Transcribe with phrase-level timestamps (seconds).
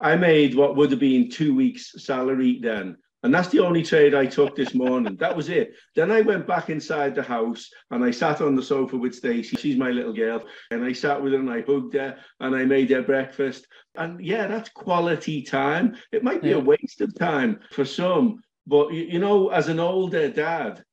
[0.00, 2.96] I made what would have been two weeks' salary then.
[3.24, 5.16] And that's the only trade I took this morning.
[5.16, 5.74] That was it.
[5.96, 9.56] Then I went back inside the house and I sat on the sofa with Stacey.
[9.56, 10.44] She's my little girl.
[10.70, 13.66] And I sat with her and I hugged her and I made her breakfast.
[13.96, 15.96] And yeah, that's quality time.
[16.12, 16.56] It might be yeah.
[16.56, 20.84] a waste of time for some, but you know, as an older dad,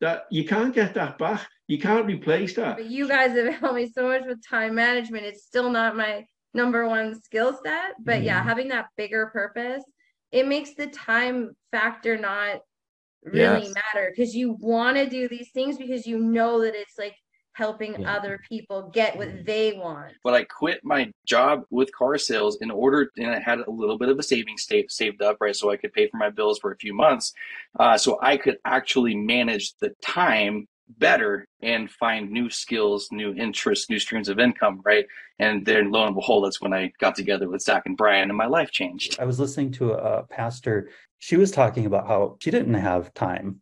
[0.00, 1.46] that you can't get that back.
[1.66, 2.76] You can't replace that.
[2.76, 5.24] But you guys have helped me so much with time management.
[5.24, 8.24] It's still not my number one skill set, but mm-hmm.
[8.24, 9.82] yeah, having that bigger purpose,
[10.32, 12.60] it makes the time factor not
[13.24, 13.74] really yes.
[13.74, 17.14] matter because you want to do these things because you know that it's like
[17.52, 18.16] helping yeah.
[18.16, 19.44] other people get what mm-hmm.
[19.44, 20.12] they want.
[20.24, 23.98] But I quit my job with car sales in order, and I had a little
[23.98, 25.54] bit of a savings saved, saved up, right?
[25.54, 27.34] So I could pay for my bills for a few months.
[27.78, 33.88] Uh, so I could actually manage the time better and find new skills, new interests,
[33.90, 35.06] new streams of income, right?
[35.38, 38.36] And then lo and behold, that's when I got together with Zach and Brian and
[38.36, 39.18] my life changed.
[39.20, 40.90] I was listening to a pastor.
[41.18, 43.60] She was talking about how she didn't have time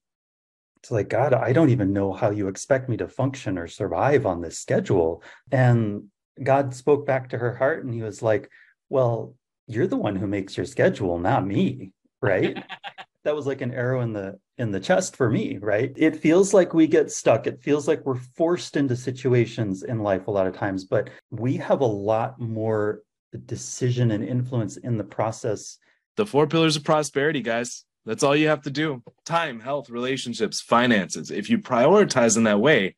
[0.83, 4.27] it's like, God, I don't even know how you expect me to function or survive
[4.27, 5.23] on this schedule.
[5.51, 6.05] And
[6.43, 8.49] God spoke back to her heart and he was like,
[8.89, 9.35] Well,
[9.67, 11.93] you're the one who makes your schedule, not me.
[12.23, 12.63] Right.
[13.25, 16.53] that was like an arrow in the in the chest for me right it feels
[16.53, 20.47] like we get stuck it feels like we're forced into situations in life a lot
[20.47, 23.03] of times but we have a lot more
[23.47, 25.79] decision and influence in the process
[26.17, 29.03] the four pillars of prosperity guys that's all you have to do.
[29.27, 31.31] Time, health, relationships, finances.
[31.31, 32.97] If you prioritize in that way,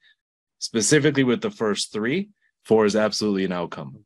[0.60, 2.28] specifically with the first three,
[2.64, 4.04] four is absolutely an outcome.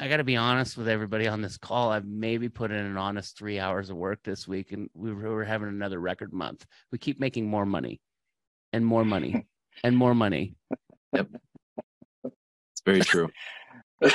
[0.00, 1.90] I got to be honest with everybody on this call.
[1.90, 5.44] I've maybe put in an honest three hours of work this week, and we were
[5.44, 6.66] having another record month.
[6.92, 8.00] We keep making more money
[8.72, 9.46] and more money
[9.84, 10.54] and more money.
[11.12, 11.28] Yep.
[12.24, 13.30] It's very true.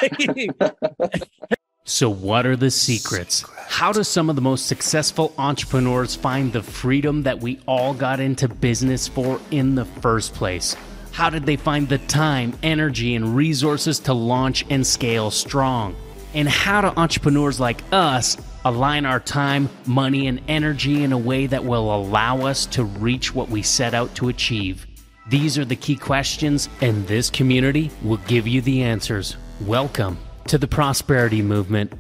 [1.86, 3.44] So, what are the secrets?
[3.68, 8.22] How do some of the most successful entrepreneurs find the freedom that we all got
[8.22, 10.78] into business for in the first place?
[11.14, 15.96] How did they find the time, energy, and resources to launch and scale strong?
[16.34, 18.36] And how do entrepreneurs like us
[18.66, 23.36] align our time, money, and energy in a way that will allow us to reach
[23.36, 24.88] what we set out to achieve?
[25.30, 29.38] These are the key questions, and this community will give you the answers.
[29.62, 31.94] Welcome to the prosperity movement.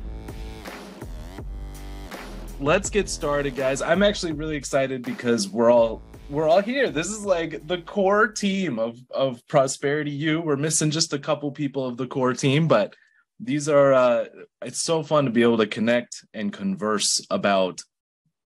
[2.60, 3.80] Let's get started, guys.
[3.84, 6.02] I'm actually really excited because we're all
[6.34, 6.90] we're all here.
[6.90, 10.42] This is like the core team of of Prosperity U.
[10.42, 12.96] We're missing just a couple people of the core team, but
[13.40, 14.26] these are uh
[14.64, 17.82] it's so fun to be able to connect and converse about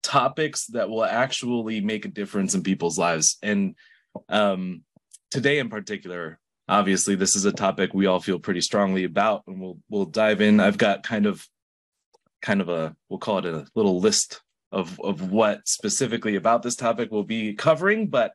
[0.03, 3.37] topics that will actually make a difference in people's lives.
[3.43, 3.75] And
[4.29, 4.83] um
[5.29, 9.59] today in particular, obviously this is a topic we all feel pretty strongly about and
[9.59, 11.47] we'll we'll dive in i've got kind of
[12.41, 14.41] kind of a we'll call it a little list
[14.75, 18.33] of of what specifically about this topic we'll be covering but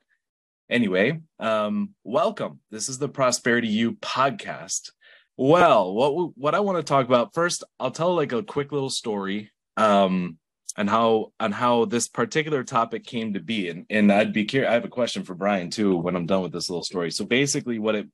[0.69, 2.61] anyway um welcome.
[2.73, 4.91] This is the prosperity U podcast.
[5.37, 8.91] Well what what i want to talk about first i'll tell like a quick little
[8.91, 10.37] story um
[10.77, 14.71] and how on how this particular topic came to be and and i'd be curious
[14.71, 17.11] i have a question for brian too when i'm done with this little story.
[17.11, 18.07] So basically what it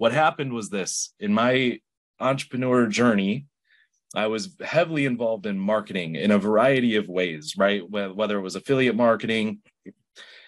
[0.00, 1.12] what happened was this.
[1.20, 1.78] In my
[2.18, 3.44] entrepreneur journey
[4.14, 7.82] i was heavily involved in marketing in a variety of ways right?
[7.88, 9.60] Whether it was affiliate marketing.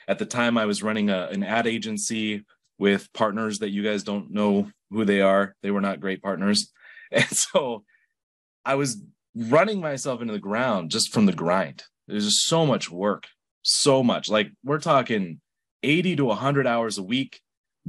[0.09, 2.45] At the time i was running a, an ad agency
[2.79, 5.55] with partners that you guys don't know who they are.
[5.63, 6.73] They were not great partners.
[7.13, 7.85] And so
[8.65, 9.03] i was
[9.35, 11.83] running myself into the ground just from the grind.
[12.09, 13.27] There's just so much work
[13.63, 14.29] so much.
[14.29, 15.41] Like we're talking
[15.83, 17.41] 80 to 100 hours a week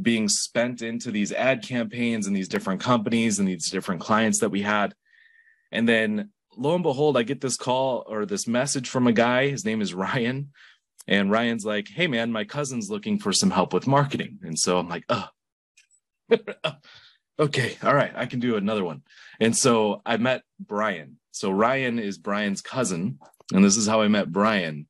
[0.01, 4.49] being spent into these ad campaigns and these different companies and these different clients that
[4.49, 4.93] we had.
[5.73, 9.49] And then lo and behold, I get this call or this message from a guy.
[9.49, 10.51] His name is Ryan.
[11.07, 14.39] And Ryan's like, Hey, man, my cousin's looking for some help with marketing.
[14.43, 15.27] And so I'm like, Oh,
[17.39, 17.75] okay.
[17.83, 18.13] All right.
[18.15, 19.01] I can do another one.
[19.39, 21.17] And so I met Brian.
[21.31, 23.19] So Ryan is Brian's cousin.
[23.51, 24.87] And this is how I met Brian.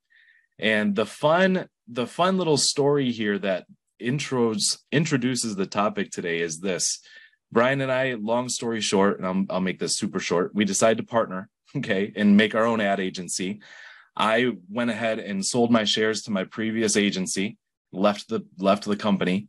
[0.60, 3.66] And the fun, the fun little story here that
[4.02, 7.00] intros introduces the topic today is this.
[7.54, 10.98] Brian and I, long story short, and I'll, I'll make this super short, we decided
[10.98, 13.62] to partner, okay, and make our own ad agency.
[14.18, 17.58] I went ahead and sold my shares to my previous agency,
[17.92, 19.48] left the left the company.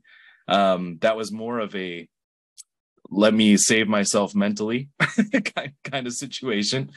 [0.49, 2.09] Um, that was more of a
[3.11, 4.89] let me save myself mentally
[5.85, 6.91] kind, of situation.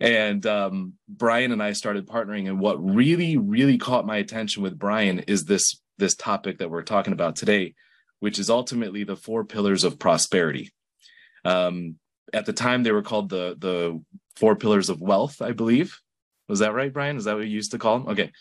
[0.00, 2.48] And um, Brian and I started partnering.
[2.48, 6.82] And what really, really caught my attention with Brian is this this topic that we're
[6.82, 7.74] talking about today,
[8.20, 10.70] which is ultimately the four pillars of prosperity.
[11.44, 11.96] Um,
[12.32, 14.00] at the time they were called the the
[14.36, 15.98] four pillars of wealth, I believe.
[16.48, 17.16] Was that right, Brian?
[17.16, 18.08] Is that what you used to call them?
[18.08, 18.32] Okay.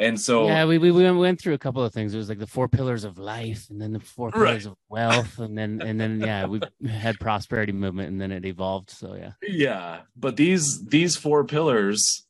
[0.00, 2.14] And so yeah, we, we we went through a couple of things.
[2.14, 4.72] It was like the four pillars of life, and then the four pillars right.
[4.72, 8.90] of wealth, and then and then yeah, we had prosperity movement, and then it evolved.
[8.90, 10.02] So yeah, yeah.
[10.16, 12.24] But these these four pillars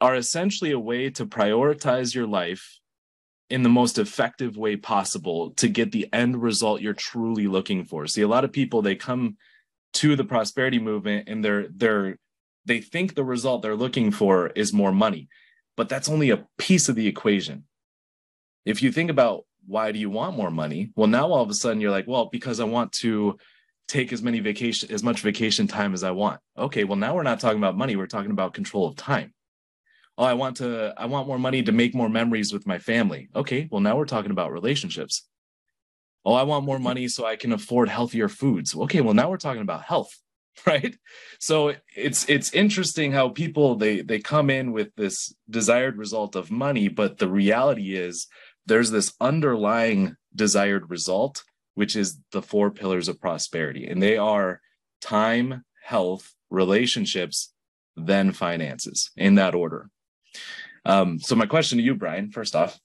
[0.00, 2.78] are essentially a way to prioritize your life
[3.50, 8.06] in the most effective way possible to get the end result you're truly looking for.
[8.06, 9.36] See, a lot of people they come
[9.94, 12.18] to the prosperity movement and they're they're
[12.66, 15.28] they think the result they're looking for is more money
[15.78, 17.62] but that's only a piece of the equation.
[18.66, 20.90] If you think about why do you want more money?
[20.96, 23.38] Well, now all of a sudden you're like, well, because I want to
[23.86, 26.40] take as many vacation as much vacation time as I want.
[26.58, 29.32] Okay, well now we're not talking about money, we're talking about control of time.
[30.18, 33.30] Oh, I want to I want more money to make more memories with my family.
[33.36, 35.26] Okay, well now we're talking about relationships.
[36.24, 38.74] Oh, I want more money so I can afford healthier foods.
[38.74, 40.10] Okay, well now we're talking about health.
[40.66, 40.96] right
[41.38, 46.50] so it's it's interesting how people they they come in with this desired result of
[46.50, 48.26] money but the reality is
[48.66, 51.44] there's this underlying desired result
[51.74, 54.60] which is the four pillars of prosperity and they are
[55.00, 57.52] time health relationships
[57.96, 59.90] then finances in that order
[60.84, 62.78] um, so my question to you brian first off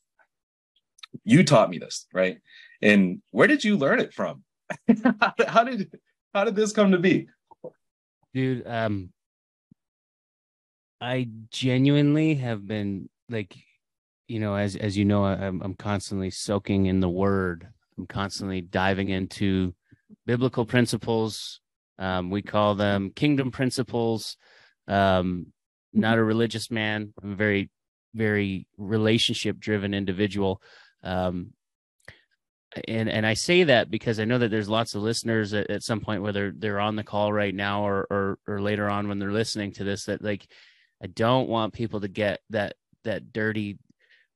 [1.24, 2.38] you taught me this right?
[2.82, 4.44] And where did you learn it from?
[5.48, 6.00] How did
[6.34, 7.28] how did this come to be?
[8.34, 9.10] Dude um
[11.00, 13.56] i genuinely have been like
[14.28, 17.68] you know as as you know i'm, I'm constantly soaking in the word.
[17.98, 19.76] I'm constantly diving into
[20.26, 21.60] biblical principles.
[22.00, 24.38] Um, we call them kingdom principles.
[24.88, 25.48] Um,
[25.94, 27.14] not a religious man.
[27.22, 27.70] I'm very
[28.14, 30.62] very relationship driven individual.
[31.04, 31.54] Um,
[32.88, 35.84] and and I say that because I know that there's lots of listeners at, at
[35.84, 39.20] some point, whether they're on the call right now or, or or later on when
[39.20, 40.48] they're listening to this, that like
[41.02, 43.78] I don't want people to get that that dirty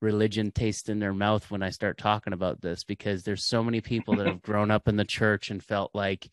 [0.01, 3.81] religion taste in their mouth when I start talking about this because there's so many
[3.81, 6.29] people that have grown up in the church and felt like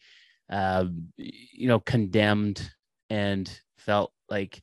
[0.50, 0.84] uh,
[1.16, 2.70] you know condemned
[3.08, 4.62] and felt like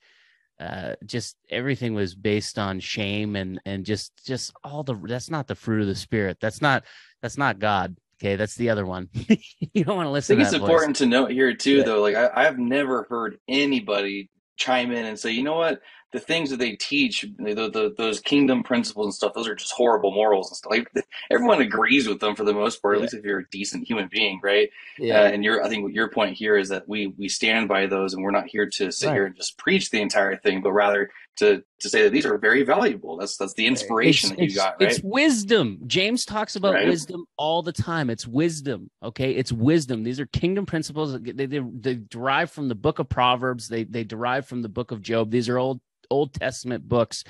[0.62, 5.48] uh, just everything was based on shame and and just just all the that's not
[5.48, 6.38] the fruit of the spirit.
[6.40, 6.84] That's not
[7.22, 7.98] that's not god.
[8.22, 8.36] Okay.
[8.36, 9.10] That's the other one.
[9.74, 10.70] You don't want to listen i think it's voice.
[10.70, 11.84] important to note here too yeah.
[11.84, 12.02] though.
[12.02, 15.82] Like I, i've never heard anybody chime in and say you know what
[16.12, 19.72] the things that they teach, the, the, those kingdom principles and stuff, those are just
[19.72, 20.72] horrible morals and stuff.
[20.72, 20.92] Like
[21.32, 24.10] everyone agrees with them for the most part, at least if you're a decent human
[24.12, 24.70] being, right?
[24.98, 25.22] Yeah.
[25.22, 28.14] Uh, and your, I think your point here is that we we stand by those,
[28.14, 29.14] and we're not here to sit right.
[29.14, 31.12] here and just preach the entire thing, but rather
[31.42, 33.18] to to say that these are very valuable.
[33.18, 34.80] That's that's the inspiration it's, that you got.
[34.80, 34.92] Right?
[34.92, 35.80] It's wisdom.
[35.88, 36.88] James talks about right?
[36.88, 38.10] wisdom all the time.
[38.10, 38.90] It's wisdom.
[39.04, 40.04] Okay, it's wisdom.
[40.04, 41.20] These are kingdom principles.
[41.20, 43.68] They, they, they derive from the book of Proverbs.
[43.68, 45.32] They they derive from the book of Job.
[45.32, 47.24] These are old Old Testament books,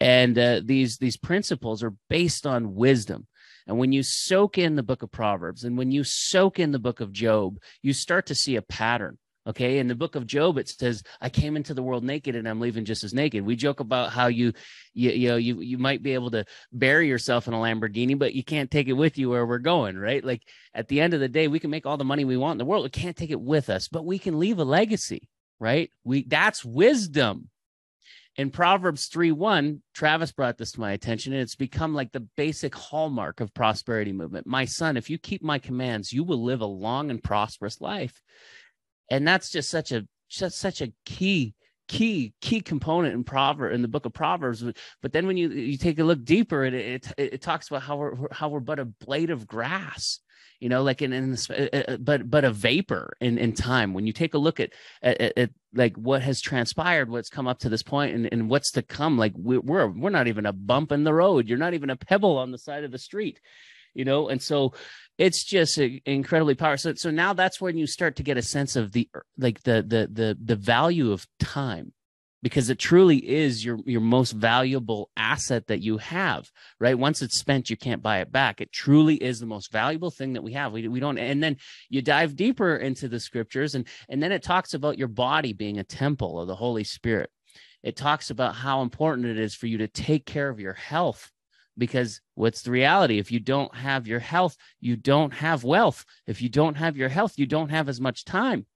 [0.00, 3.26] and uh, these these principles are based on wisdom.
[3.66, 6.78] And when you soak in the book of Proverbs and when you soak in the
[6.78, 9.18] book of Job, you start to see a pattern.
[9.48, 9.78] Okay.
[9.78, 12.60] In the book of Job, it says, I came into the world naked and I'm
[12.60, 13.46] leaving just as naked.
[13.46, 14.52] We joke about how you,
[14.92, 18.34] you, you know, you, you might be able to bury yourself in a Lamborghini, but
[18.34, 20.22] you can't take it with you where we're going, right?
[20.22, 20.42] Like
[20.74, 22.58] at the end of the day, we can make all the money we want in
[22.58, 22.84] the world.
[22.84, 25.90] We can't take it with us, but we can leave a legacy, right?
[26.04, 27.48] We, that's wisdom
[28.38, 32.20] in Proverbs 3 1, Travis brought this to my attention, and it's become like the
[32.20, 34.46] basic hallmark of prosperity movement.
[34.46, 38.22] My son, if you keep my commands, you will live a long and prosperous life.
[39.10, 41.54] And that's just such a just such a key
[41.88, 44.62] key key component in proverb in the book of proverbs.
[45.02, 47.96] But then when you you take a look deeper it it, it talks about how
[47.96, 50.20] we're how we're but a blade of grass
[50.60, 53.94] you know like in, in uh, uh, uh, but but a vapor in in time.
[53.94, 54.72] When you take a look at,
[55.02, 58.72] at, at like what has transpired what's come up to this point and, and what's
[58.72, 61.48] to come like we, we're we're not even a bump in the road.
[61.48, 63.40] You're not even a pebble on the side of the street
[63.98, 64.28] you know?
[64.28, 64.72] And so
[65.18, 66.92] it's just incredibly powerful.
[66.92, 69.62] So, so now that's when you start to get a sense of the er, like
[69.64, 71.92] the the the the value of time
[72.40, 76.96] because it truly is your your most valuable asset that you have right?
[76.96, 78.60] Once it's spent you can't buy it back.
[78.60, 80.72] It truly is the most valuable thing that we have.
[80.72, 81.56] We, we don't and then
[81.88, 85.78] you dive deeper into the scriptures and and then it talks about your body being
[85.78, 87.30] a temple of the holy spirit.
[87.82, 91.32] It talks about how important it is for you to take care of your health
[91.78, 96.42] because what's the reality if you don't have your health you don't have wealth if
[96.42, 98.66] you don't have your health you don't have as much time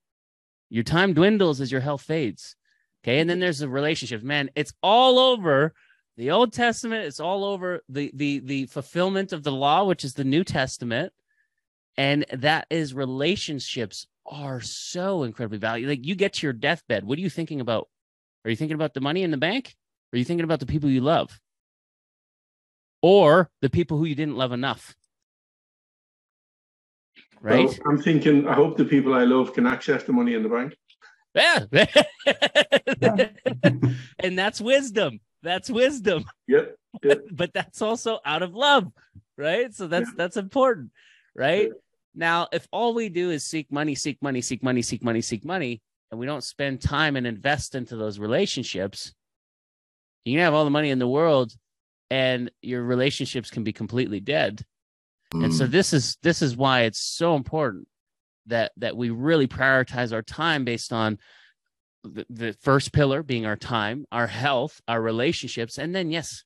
[0.71, 2.57] your time dwindles as your health fades
[3.05, 3.19] Okay.
[3.19, 5.75] And then there's the relationship Man, it's all over
[6.17, 7.05] the Old Testament.
[7.05, 11.13] It's all over the the the fulfillment of the law, which is the New Testament.
[11.97, 15.91] And that is relationships are so incredibly valuable.
[15.91, 17.89] Like you get to your deathbed, what are you thinking about?
[18.45, 19.75] Are you thinking about the money in the bank?
[20.13, 21.39] Are you thinking about the people you love?
[23.03, 24.95] Or the people who you didn't love enough?
[27.41, 27.67] Right?
[27.67, 30.49] Well, I'm thinking, I hope the people I love can access the money in the
[30.49, 30.77] bank.
[31.35, 31.65] Yeah.
[34.21, 35.19] and that's wisdom.
[35.43, 36.25] That's wisdom.
[36.47, 36.77] Yep.
[37.03, 37.23] yep.
[37.33, 38.87] but that's also out of love,
[39.37, 39.75] right?
[39.75, 40.15] So that's yeah.
[40.17, 40.91] that's important,
[41.35, 41.69] right?
[41.69, 41.75] Yeah.
[42.15, 45.45] Now, if all we do is seek money, seek money, seek money, seek money, seek
[45.45, 45.81] money,
[46.11, 49.13] and we don't spend time and invest into those relationships,
[50.25, 51.53] you can have all the money in the world
[52.13, 54.67] and your relationships can be completely dead.
[55.33, 55.45] Mm.
[55.45, 55.71] And so mm.
[55.71, 57.89] this is this is why it's so important
[58.47, 61.17] that that we really prioritize our time based on
[62.05, 66.45] the, the first pillar being our time, our health, our relationships, and then yes,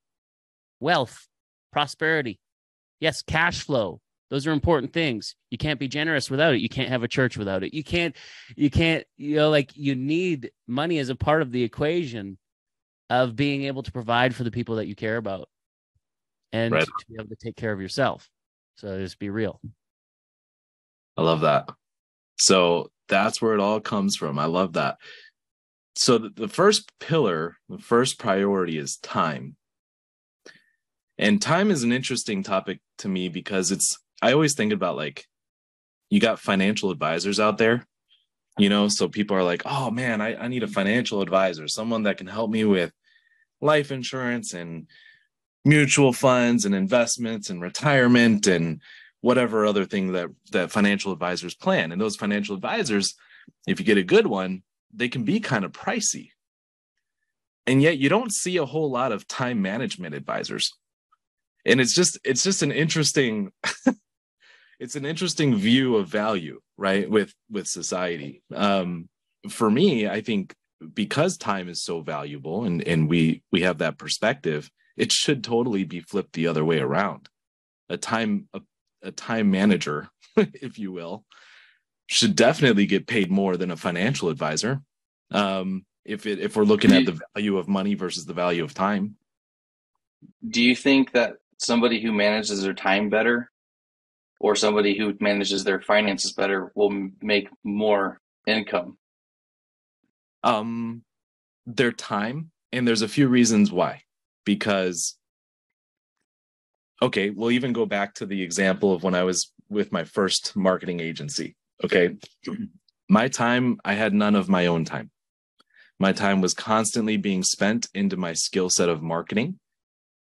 [0.78, 1.26] wealth,
[1.72, 2.38] prosperity.
[3.00, 4.00] Yes, cash flow.
[4.30, 5.34] Those are important things.
[5.50, 6.60] You can't be generous without it.
[6.60, 7.74] You can't have a church without it.
[7.74, 8.14] You can't,
[8.56, 12.38] you can't, you know, like you need money as a part of the equation
[13.10, 15.48] of being able to provide for the people that you care about
[16.52, 16.84] and right.
[16.84, 18.28] to be able to take care of yourself.
[18.76, 19.60] So just be real.
[21.16, 21.68] I love that.
[22.38, 24.38] So that's where it all comes from.
[24.38, 24.98] I love that.
[25.94, 29.56] So the first pillar, the first priority is time.
[31.18, 35.24] And time is an interesting topic to me because it's, I always think about like,
[36.10, 37.86] you got financial advisors out there,
[38.58, 42.02] you know, so people are like, oh man, I, I need a financial advisor, someone
[42.02, 42.92] that can help me with
[43.62, 44.88] life insurance and
[45.66, 48.80] mutual funds and investments and retirement and
[49.20, 51.92] whatever other thing that that financial advisors plan.
[51.92, 53.14] And those financial advisors
[53.66, 54.62] if you get a good one
[54.94, 56.30] they can be kind of pricey.
[57.66, 60.72] And yet you don't see a whole lot of time management advisors.
[61.66, 63.50] And it's just it's just an interesting
[64.80, 68.42] it's an interesting view of value right with with society.
[68.54, 69.08] Um
[69.48, 70.54] for me i think
[70.92, 75.84] because time is so valuable and and we we have that perspective it should totally
[75.84, 77.28] be flipped the other way around
[77.88, 78.60] a time a
[79.02, 81.24] a time manager, if you will,
[82.06, 84.80] should definitely get paid more than a financial advisor.
[85.30, 88.74] Um, if it, if we're looking at the value of money versus the value of
[88.74, 89.16] time.
[90.48, 93.50] Do you think that somebody who manages their time better
[94.38, 98.98] or somebody who manages their finances better will make more income?
[100.44, 101.02] Um,
[101.66, 104.02] their time, and there's a few reasons why.
[104.46, 105.18] Because
[107.02, 110.56] okay, we'll even go back to the example of when I was with my first
[110.56, 111.56] marketing agency.
[111.84, 112.16] Okay.
[113.08, 115.12] My time, I had none of my own time.
[116.00, 119.60] My time was constantly being spent into my skill set of marketing,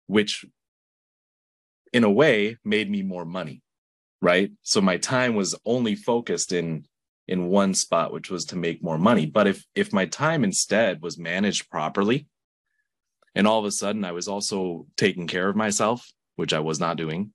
[0.07, 0.45] which
[1.91, 3.61] in a way made me more money.
[4.21, 4.51] Right.
[4.61, 6.85] So my time was only focused in
[7.27, 9.25] in one spot, which was to make more money.
[9.25, 12.27] But if if my time instead was managed properly,
[13.35, 16.11] and all of a sudden I was also taking care of myself
[16.41, 17.33] which I was not doing,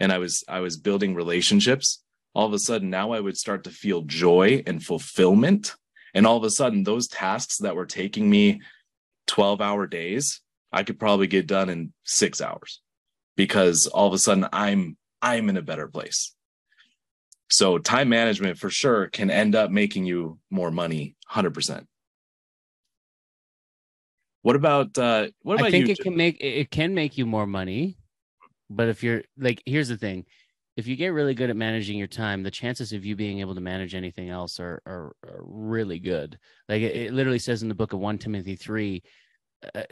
[0.00, 2.02] and I was I was building relationships,
[2.34, 5.76] all of a sudden now I would start to feel joy and fulfillment.
[6.14, 8.62] And all of a sudden, those tasks that were taking me
[9.28, 10.40] 12 hour days,
[10.72, 12.80] I could probably get done in six hours
[13.36, 16.34] because all of a sudden I'm I'm in a better place.
[17.48, 21.86] So time management for sure can end up making you more money 100%.
[24.42, 25.92] What about uh what about I think you?
[25.92, 27.96] it can make it can make you more money.
[28.68, 30.24] But if you're like, here's the thing
[30.76, 33.54] if you get really good at managing your time, the chances of you being able
[33.54, 36.38] to manage anything else are are, are really good.
[36.68, 39.02] Like it, it, literally says in the book of one Timothy three
[39.74, 39.82] uh,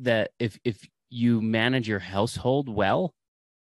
[0.00, 3.14] that if if you manage your household well,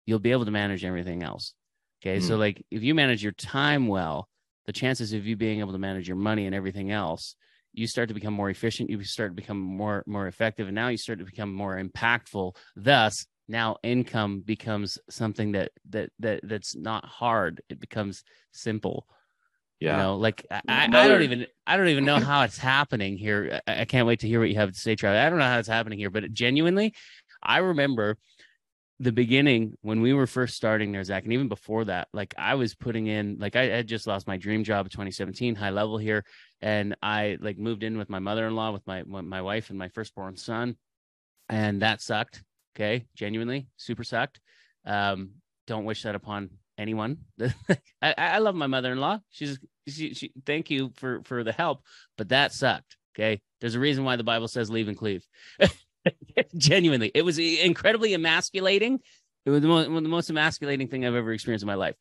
[0.06, 1.54] you'll be able to manage everything else.
[2.01, 4.27] Okay, so like if you manage your time well,
[4.65, 7.36] the chances of you being able to manage your money and everything else,
[7.75, 8.89] you start to become more efficient.
[8.89, 12.55] You start to become more more effective, and now you start to become more impactful.
[12.75, 19.08] Thus, now income becomes something that that that that's not hard it becomes simple
[19.79, 23.17] yeah you know like I, I don't even i don't even know how it's happening
[23.17, 25.20] here I, I, can't wait to hear what you have to say Travis.
[25.20, 26.94] i don't know how it's happening here but genuinely
[27.44, 28.17] i remember
[28.99, 32.55] the beginning when we were first starting there zach and even before that like i
[32.55, 35.97] was putting in like i had just lost my dream job in 2017 high level
[35.97, 36.23] here
[36.61, 40.37] and i like moved in with my mother-in-law with my my wife and my firstborn
[40.37, 40.77] son
[41.49, 42.41] and that sucked
[42.75, 44.41] Okay, genuinely, super sucked.
[44.85, 45.31] Um,
[45.65, 47.19] don't wish that upon anyone.
[48.01, 49.19] I, I love my mother-in-law.
[49.29, 51.83] She's she, she thank you for for the help,
[52.17, 52.97] but that sucked.
[53.15, 55.25] Okay, there's a reason why the Bible says leave and cleave.
[56.57, 59.00] genuinely, it was incredibly emasculating.
[59.45, 61.95] It was the most, the most emasculating thing I've ever experienced in my life.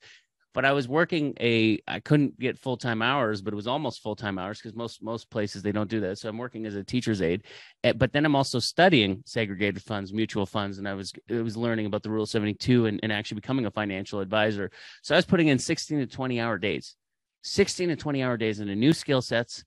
[0.54, 4.02] but I was working a I couldn't get full time hours, but it was almost
[4.02, 6.18] full time hours because most most places they don't do that.
[6.18, 7.44] So I'm working as a teacher's aide,
[7.82, 11.56] eh, but then I'm also studying segregated funds, mutual funds, and I was I was
[11.56, 14.70] learning about the Rule 72 and, and actually becoming a financial advisor.
[15.02, 16.96] So I was putting in 16 to 20 hour days,
[17.42, 19.64] 16 to 20 hour days into new skill sets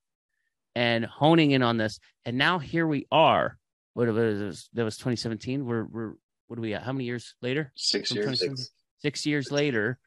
[0.76, 2.00] and honing in on this.
[2.26, 3.58] And now here we are.
[3.98, 5.66] What was that was 2017.
[5.66, 6.14] We're we're
[6.46, 6.84] what are we at?
[6.84, 7.72] How many years later?
[7.76, 8.42] Six years.
[8.42, 8.70] Six.
[9.00, 9.98] six years later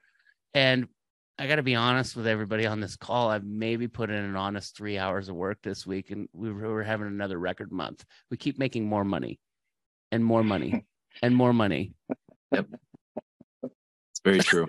[0.54, 0.86] and
[1.40, 3.30] I got to be honest with everybody on this call.
[3.30, 6.84] I've maybe put in an honest three hours of work this week, and we were
[6.84, 8.04] having another record month.
[8.30, 9.40] We keep making more money
[10.12, 10.84] and more money
[11.22, 11.94] and more money.
[12.52, 12.66] Yep.
[13.64, 14.68] It's very true.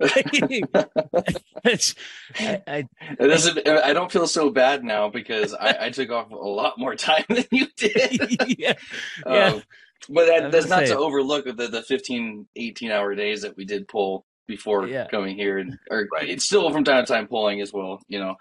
[1.64, 1.94] it's,
[2.38, 2.84] I, I,
[3.18, 7.24] I, don't feel so bad now because I, I, took off a lot more time
[7.28, 8.18] than you did.
[8.58, 8.72] yeah.
[9.26, 9.46] yeah.
[9.46, 9.62] Um,
[10.08, 10.94] but that, that's not say.
[10.94, 15.06] to overlook the, the 15, 18 hour days that we did pull before yeah.
[15.08, 16.28] coming here, and or right.
[16.28, 18.00] it's still from time to time pulling as well.
[18.08, 18.36] You know,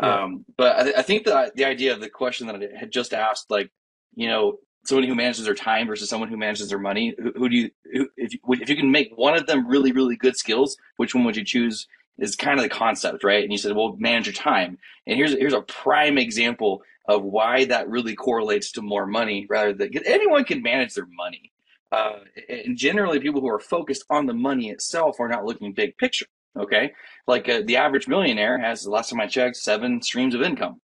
[0.00, 0.22] yeah.
[0.22, 3.12] um, but I, I think that the idea of the question that I had just
[3.12, 3.72] asked, like,
[4.14, 7.48] you know, someone who manages their time versus someone who manages their money, who, who
[7.48, 10.36] do you, who, if you, if you can make one of them really, really good
[10.36, 11.86] skills, which one would you choose?
[12.18, 13.42] Is kind of the concept, right?
[13.42, 14.76] And you said, well, manage your time.
[15.06, 19.72] And here's here's a prime example of why that really correlates to more money rather
[19.72, 21.50] than anyone can manage their money
[21.92, 25.96] uh, and generally people who are focused on the money itself are not looking big
[25.98, 26.26] picture
[26.58, 26.92] okay
[27.26, 30.80] like uh, the average millionaire has the last time i checked seven streams of income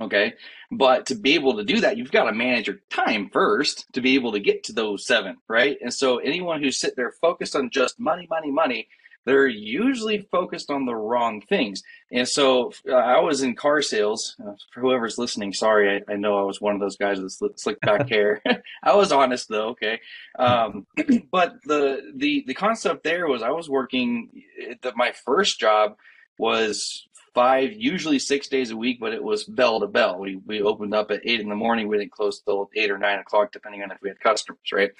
[0.00, 0.34] okay
[0.72, 4.00] but to be able to do that you've got to manage your time first to
[4.00, 7.54] be able to get to those seven right and so anyone who's sit there focused
[7.54, 8.88] on just money money money
[9.24, 11.82] they're usually focused on the wrong things.
[12.12, 14.36] And so uh, I was in car sales.
[14.40, 17.32] Uh, for whoever's listening, sorry, I, I, know I was one of those guys with
[17.32, 18.42] slick, slick back hair.
[18.82, 20.00] I was honest though, okay.
[20.38, 20.86] Um,
[21.30, 24.42] but the the the concept there was I was working.
[24.82, 25.96] The, my first job
[26.38, 30.18] was five, usually six days a week, but it was bell to bell.
[30.18, 31.88] We we opened up at eight in the morning.
[31.88, 34.92] We didn't close till eight or nine o'clock, depending on if we had customers, right?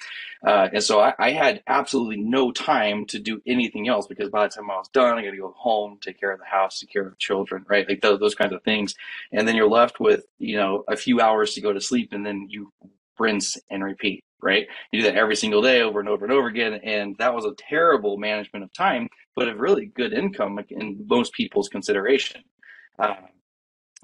[0.45, 4.43] Uh, and so I, I, had absolutely no time to do anything else because by
[4.43, 6.79] the time I was done, I got to go home, take care of the house,
[6.79, 7.87] take care of the children, right?
[7.87, 8.95] Like those, those kinds of things.
[9.31, 12.25] And then you're left with you know a few hours to go to sleep, and
[12.25, 12.71] then you
[13.17, 14.67] rinse and repeat right?
[14.91, 16.75] You do that every single day over and over and over again.
[16.83, 21.33] And that was a terrible management of time, but a really good income in most
[21.33, 22.43] people's consideration.
[22.97, 23.15] Uh,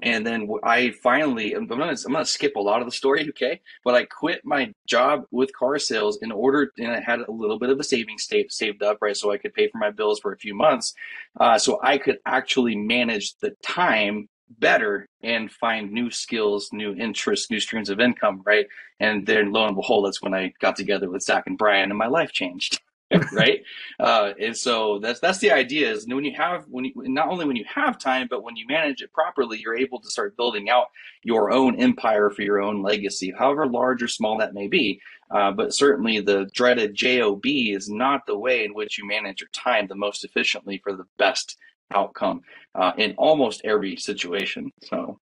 [0.02, 3.60] and then I finally, I'm gonna, I'm gonna skip a lot of the story, okay?
[3.84, 7.58] But I quit my job with car sales in order, and I had a little
[7.58, 9.16] bit of a savings saved up, right?
[9.16, 10.94] So I could pay for my bills for a few months,
[11.38, 17.50] uh, so I could actually manage the time better and find new skills, new interests,
[17.50, 18.66] new streams of income, right?
[19.00, 21.98] And then lo and behold, that's when I got together with Zach and Brian and
[21.98, 22.80] my life changed.
[23.32, 23.62] right
[24.00, 27.44] uh, and so that's that's the idea is when you have when you not only
[27.44, 30.70] when you have time but when you manage it properly you're able to start building
[30.70, 30.86] out
[31.22, 35.00] your own empire for your own legacy however large or small that may be
[35.30, 39.50] uh, but certainly the dreaded job is not the way in which you manage your
[39.52, 41.58] time the most efficiently for the best
[41.94, 42.42] outcome
[42.74, 44.70] uh, in almost every situation.
[44.84, 45.18] So,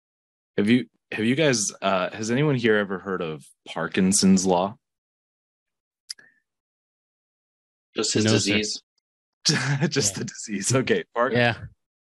[0.57, 4.75] have you have you guys uh, has anyone here ever heard of Parkinson's law?
[7.95, 8.81] Just his no, disease.
[9.89, 10.19] Just yeah.
[10.19, 10.75] the disease.
[10.75, 11.03] Okay.
[11.15, 11.55] Park- yeah.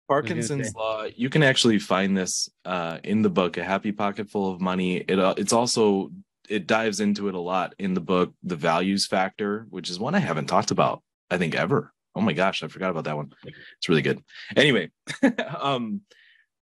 [0.08, 1.06] Parkinson's law.
[1.16, 4.98] You can actually find this uh, in the book, A Happy Pocket Full of Money.
[4.98, 6.12] It uh, it's also
[6.50, 10.14] it dives into it a lot in the book, The Values Factor, which is one
[10.14, 11.02] I haven't talked about.
[11.30, 11.94] I think ever.
[12.16, 13.34] Oh my gosh, I forgot about that one.
[13.44, 14.24] It's really good.
[14.56, 14.92] Anyway,
[15.60, 16.02] um,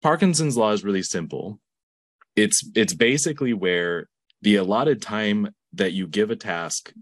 [0.02, 1.58] Parkinson's law is really simple.
[2.36, 4.08] It's it's basically where
[4.42, 6.92] the allotted time that you give a task,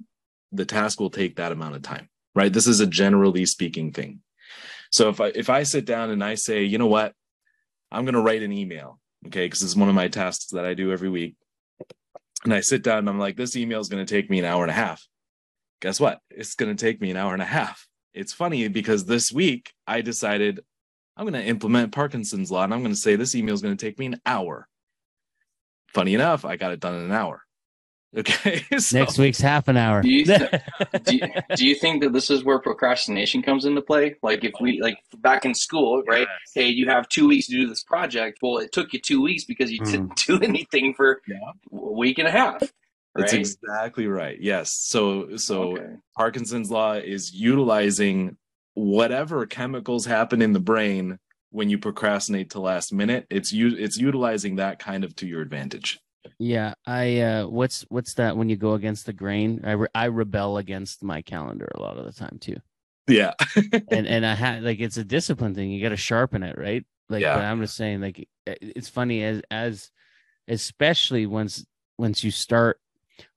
[0.53, 2.09] the task will take that amount of time.
[2.35, 2.53] Right?
[2.53, 4.21] This is a generally speaking thing.
[4.91, 7.13] So if I if I sit down and I say, you know what,
[7.93, 10.73] I'm going to write an email, okay, because it's one of my tasks that I
[10.73, 11.37] do every week,
[12.45, 14.47] and I sit down and I'm like, this email is going to take me an
[14.47, 15.07] hour and a half.
[15.81, 16.21] Guess what?
[16.31, 17.88] It's going to take me an hour and a half
[18.19, 20.61] it's funny because this week I decided
[21.17, 23.77] I'm going to implement Parkinson's law and I'm going to say this email is going
[23.77, 24.69] to take me an hour.
[25.87, 27.43] Funny enough, I got it done in an hour.
[28.17, 28.65] Okay.
[28.79, 30.01] So, Next week's half an hour.
[30.01, 30.51] Do you, th-
[31.03, 34.15] do, you, do you, think that this is where procrastination comes into play?
[34.23, 36.27] Like if we like back in school, right?
[36.27, 36.53] Yes.
[36.55, 38.39] Hey, you have two weeks to do this project.
[38.41, 39.91] Well, it took you two weeks because you mm.
[39.91, 41.37] didn't do anything for yeah.
[41.71, 42.73] a week and a half.
[43.15, 43.41] That's right?
[43.41, 44.39] exactly right.
[44.41, 44.73] Yes.
[44.73, 45.95] So so okay.
[46.17, 48.37] Parkinson's law is utilizing
[48.75, 51.19] whatever chemicals happen in the brain
[51.51, 53.27] when you procrastinate to last minute.
[53.31, 55.99] It's u- it's utilizing that kind of to your advantage.
[56.39, 59.63] Yeah, I uh what's what's that when you go against the grain?
[59.65, 62.57] I re- I rebel against my calendar a lot of the time too.
[63.09, 63.33] Yeah.
[63.91, 65.71] and and I had like it's a discipline thing.
[65.73, 66.85] You got to sharpen it, right?
[67.09, 67.37] Like, Yeah.
[67.37, 69.91] but I'm just saying, like, it's funny as as
[70.47, 71.65] especially once
[71.99, 72.79] once you start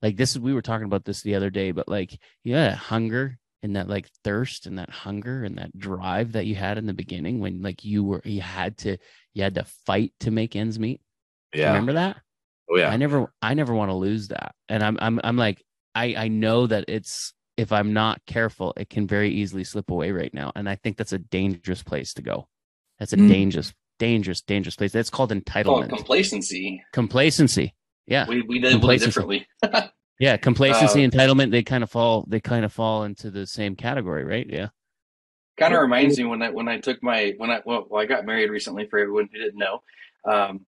[0.02, 0.32] like this.
[0.32, 3.76] Is we were talking about this the other day, but like, yeah, that hunger and
[3.76, 7.39] that like thirst and that hunger and that drive that you had in the beginning
[7.39, 8.98] when like you were you had to
[9.34, 11.02] you had to fight to make ends meet.
[11.54, 11.67] Yeah.
[11.67, 12.17] Remember that?
[12.70, 12.89] Oh yeah.
[12.89, 14.56] I never I never want to lose that.
[14.70, 15.63] And I'm I'm I'm like
[15.94, 20.12] I I know that it's if I'm not careful, it can very easily slip away
[20.12, 20.52] right now.
[20.56, 22.48] And I think that's a dangerous place to go.
[22.98, 23.28] That's a Mm.
[23.28, 24.91] dangerous, dangerous, dangerous place.
[24.94, 25.89] That's called Called entitlement.
[25.89, 26.82] complacency.
[26.94, 27.76] complacency.
[28.08, 28.28] Yeah.
[28.28, 29.48] We we did it differently.
[30.20, 30.38] Yeah.
[30.38, 34.24] Complacency, Uh, entitlement, they kind of fall they kind of fall into the same category,
[34.24, 34.46] right?
[34.48, 34.68] Yeah.
[35.58, 38.06] kind of reminds me when I when I took my when I well, well I
[38.06, 39.82] got married recently for everyone who didn't know.
[40.26, 40.66] Um,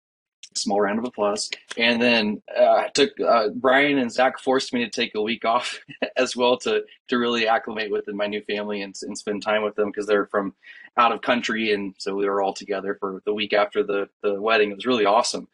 [0.56, 1.50] small round of applause.
[1.78, 5.46] And then uh, I took uh, Brian and Zach forced me to take a week
[5.46, 5.80] off
[6.18, 9.76] as well to to really acclimate with my new family and, and spend time with
[9.76, 10.54] them because they're from
[10.98, 14.42] out of country and so we were all together for the week after the the
[14.42, 14.72] wedding.
[14.72, 15.48] It was really awesome.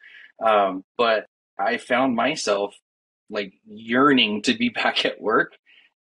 [0.44, 1.26] Um, but
[1.58, 2.74] I found myself
[3.30, 5.54] like yearning to be back at work.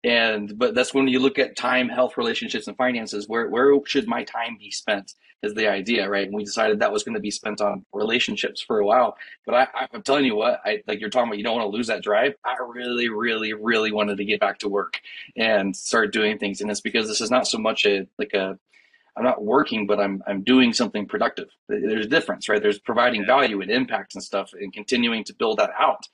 [0.02, 4.06] And but that's when you look at time health relationships and finances where where should
[4.06, 6.26] my time be spent is the idea right?
[6.26, 9.16] And we decided that was going to be spent on relationships for a while.
[9.46, 11.76] But I, i'm telling you what i like you're talking about you don't want to
[11.76, 12.34] lose that drive.
[12.44, 15.00] I really really really wanted to get back to work
[15.36, 16.60] and start doing things.
[16.60, 18.58] And it's because this is not so much a like a
[19.16, 23.24] i'm not working but i'm i'm doing something productive there's a difference right there's providing
[23.26, 26.06] value and impact and stuff and continuing to build that out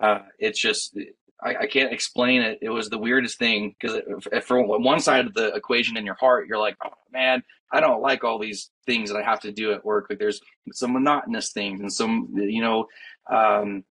[0.00, 0.96] uh, it's just
[1.42, 2.58] I, I can't explain it.
[2.62, 4.00] It was the weirdest thing because
[4.44, 8.00] from one side of the equation in your heart, you're like, oh man, I don't
[8.00, 10.06] like all these things that I have to do at work.
[10.08, 10.40] Like there's
[10.72, 12.86] some monotonous things and some, you know,
[13.30, 13.84] um,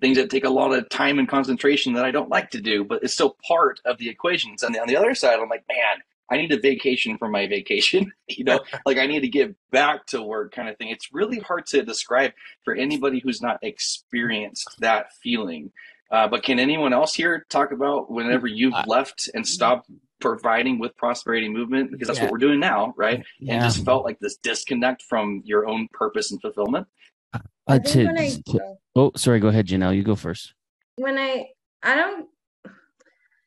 [0.00, 2.84] things that take a lot of time and concentration that I don't like to do,
[2.84, 4.62] but it's still part of the equations.
[4.62, 8.12] And on the other side, I'm like, man, I need a vacation from my vacation.
[8.28, 10.88] you know, like I need to get back to work kind of thing.
[10.88, 12.32] It's really hard to describe
[12.64, 15.72] for anybody who's not experienced that feeling.
[16.10, 20.78] Uh, but can anyone else here talk about whenever you've I- left and stopped providing
[20.78, 21.90] with prosperity movement?
[21.92, 22.24] Because that's Yeah.
[22.24, 23.24] what we're doing now, right?
[23.40, 26.86] And just felt like this disconnect from your own purpose and fulfillment.
[27.34, 29.38] I Uh, think to- when I to- oh, sorry.
[29.40, 29.94] Go ahead, Janelle.
[29.94, 30.54] You go first.
[30.96, 31.48] when I
[31.82, 32.28] I don't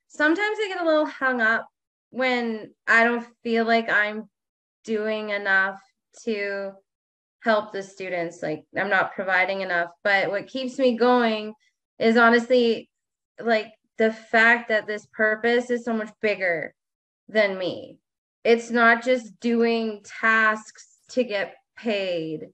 [0.08, 1.67] sometimes I get a little hung up
[2.12, 4.30] when I don't feel like I'm
[4.86, 5.80] doing enough
[6.24, 6.74] to
[7.41, 8.41] help the students.
[8.41, 9.89] Like I'm not providing enough.
[10.04, 11.54] But what keeps me going
[12.00, 12.89] is honestly
[13.39, 16.74] like the fact that this purpose is so much bigger
[17.28, 17.97] than me.
[18.43, 22.47] It's not just doing tasks to get paid.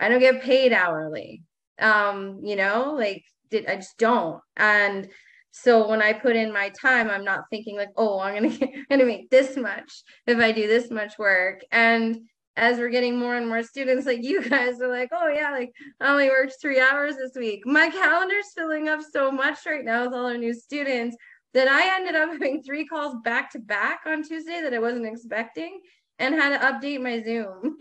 [0.00, 1.42] I don't get paid hourly.
[1.78, 4.40] Um, you know, like did I just don't.
[4.56, 5.08] And
[5.50, 8.70] so when I put in my time, I'm not thinking like, oh, I'm gonna get,
[8.74, 11.60] I'm gonna make this much if I do this much work.
[11.72, 12.20] And
[12.56, 15.70] as we're getting more and more students, like you guys are like, oh yeah, like
[16.00, 17.62] I only worked three hours this week.
[17.64, 21.16] My calendar's filling up so much right now with all our new students
[21.54, 25.06] that I ended up having three calls back to back on Tuesday that I wasn't
[25.06, 25.80] expecting
[26.18, 27.78] and had to update my Zoom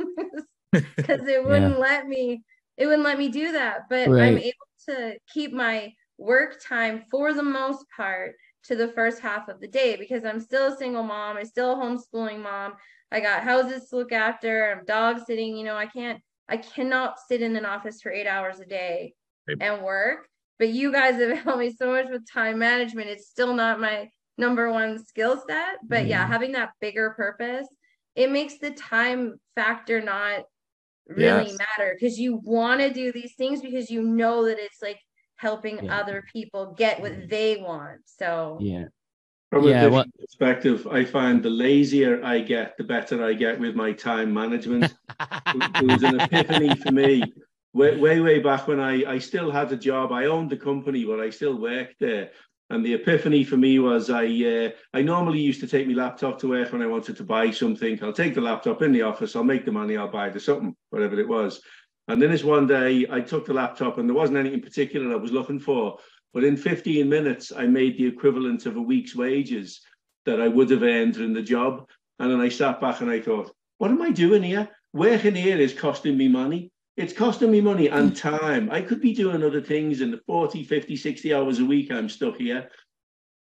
[0.72, 2.44] because it wouldn't let me
[2.78, 3.90] it wouldn't let me do that.
[3.90, 9.20] But I'm able to keep my work time for the most part to the first
[9.22, 12.74] half of the day because I'm still a single mom, I'm still a homeschooling mom.
[13.12, 17.20] I got houses to look after, I'm dog sitting, you know, I can't I cannot
[17.28, 19.14] sit in an office for 8 hours a day
[19.48, 19.58] Right.
[19.60, 20.28] and work.
[20.60, 23.10] But you guys have helped me so much with time management.
[23.10, 26.28] It's still not my number one skill set, but yeah, Mhm.
[26.28, 27.68] having that bigger purpose,
[28.16, 30.44] it makes the time factor not
[31.08, 31.58] really Yes.
[31.58, 35.00] matter because you want to do these things because you know that it's like
[35.38, 36.00] helping Yeah.
[36.00, 38.02] other people get what they want.
[38.06, 38.86] So Yeah.
[39.50, 43.32] From Yeah, a well- different perspective, I find the lazier I get, the better I
[43.34, 44.94] get with my time management.
[45.82, 47.24] it was an epiphany for me
[47.74, 50.12] way, way, way back when I, I still had a job.
[50.12, 52.32] I owned the company, but I still worked there.
[52.70, 56.38] And the epiphany for me was I uh, I normally used to take my laptop
[56.40, 58.04] to work when I wanted to buy something.
[58.04, 60.76] I'll take the laptop in the office, I'll make the money, I'll buy the something,
[60.90, 61.62] whatever it was.
[62.08, 65.18] And then this one day I took the laptop and there wasn't anything particular I
[65.18, 65.98] was looking for.
[66.34, 69.82] But in 15 minutes, I made the equivalent of a week's wages
[70.26, 71.88] that I would have earned in the job.
[72.20, 74.70] And then I sat back and I thought, what am I doing here?
[74.94, 76.72] Working here is costing me money.
[76.96, 78.70] It's costing me money and time.
[78.72, 81.92] I could be doing other things in the 40, 50, 60 hours a week.
[81.92, 82.70] I'm stuck here.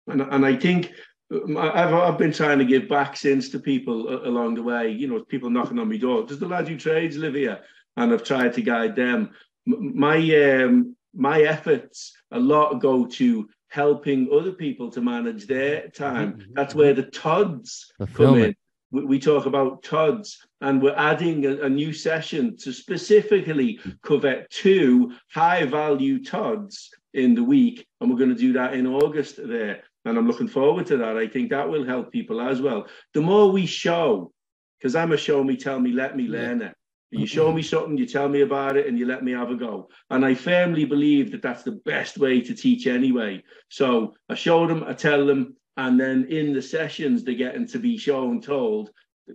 [0.07, 0.93] And, and I think
[1.33, 4.91] um, I've, I've been trying to give back since to people along the way.
[4.91, 6.25] You know, people knocking on my door.
[6.25, 7.61] Does the lad who trades live here?
[7.97, 9.31] And I've tried to guide them.
[9.67, 16.35] My um, my efforts a lot go to helping other people to manage their time.
[16.35, 16.55] Mhm.
[16.55, 18.55] That's where the TODs come in.
[18.91, 24.47] We, we talk about TODs, and we're adding a, a new session to specifically cover
[24.51, 27.87] two high value TODs in the week.
[28.01, 29.83] And we're going to do that in August there.
[30.05, 31.17] And I'm looking forward to that.
[31.17, 32.87] I think that will help people as well.
[33.15, 34.33] The more we show,
[34.79, 36.75] because I'm a show me, tell me, let me learn learner.
[37.13, 39.55] You show me something, you tell me about it, and you let me have a
[39.55, 39.91] go.
[40.09, 43.43] And I firmly believe that that's the best way to teach anyway.
[43.69, 47.79] So I show them, I tell them, and then in the sessions they're getting to
[47.79, 48.91] be shown, told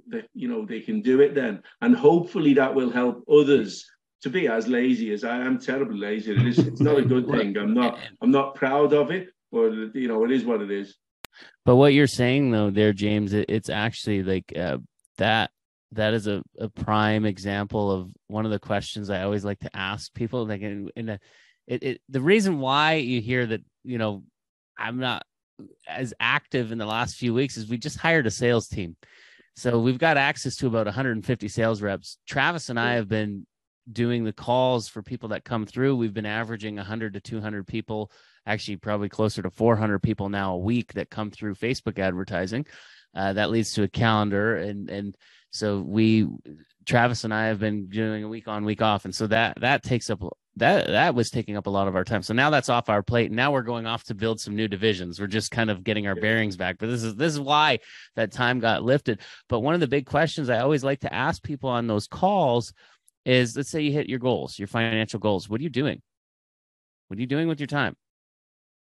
[0.10, 3.86] that you know they can do it then, and hopefully that will help others
[4.22, 5.60] to be as lazy as I am.
[5.60, 6.32] Terribly lazy.
[6.32, 6.58] It is.
[6.58, 7.56] It's not a good thing.
[7.58, 8.00] I'm not.
[8.22, 10.96] I'm not proud of it, but you know it is what it is.
[11.64, 14.78] But what you're saying though, there, James, it, it's actually like uh,
[15.18, 15.52] that.
[15.94, 19.76] That is a, a prime example of one of the questions I always like to
[19.76, 20.46] ask people.
[20.46, 21.20] Like in, in a,
[21.66, 24.24] it, it, the reason why you hear that, you know,
[24.78, 25.24] I'm not
[25.88, 28.96] as active in the last few weeks is we just hired a sales team.
[29.56, 32.18] So we've got access to about 150 sales reps.
[32.28, 33.48] Travis and I have been
[33.92, 35.96] doing the calls for people that come through.
[35.96, 38.12] We've been averaging 100 to 200 people,
[38.46, 42.68] actually probably closer to 400 people now a week that come through Facebook advertising.
[43.18, 45.18] Uh, that leads to a calendar, and and
[45.50, 46.28] so we,
[46.86, 49.82] Travis and I have been doing a week on, week off, and so that that
[49.82, 50.22] takes up
[50.58, 52.22] that that was taking up a lot of our time.
[52.22, 53.32] So now that's off our plate.
[53.32, 55.20] Now we're going off to build some new divisions.
[55.20, 56.78] We're just kind of getting our bearings back.
[56.78, 57.80] But this is this is why
[58.16, 59.22] that time got lifted.
[59.50, 62.74] But one of the big questions I always like to ask people on those calls
[63.26, 65.50] is let's say you hit your goals, your financial goals.
[65.50, 66.02] What are you doing?
[67.08, 67.96] What are you doing with your time?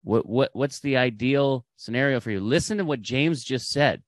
[0.05, 2.41] What what what's the ideal scenario for you?
[2.41, 4.03] Listen to what James just said.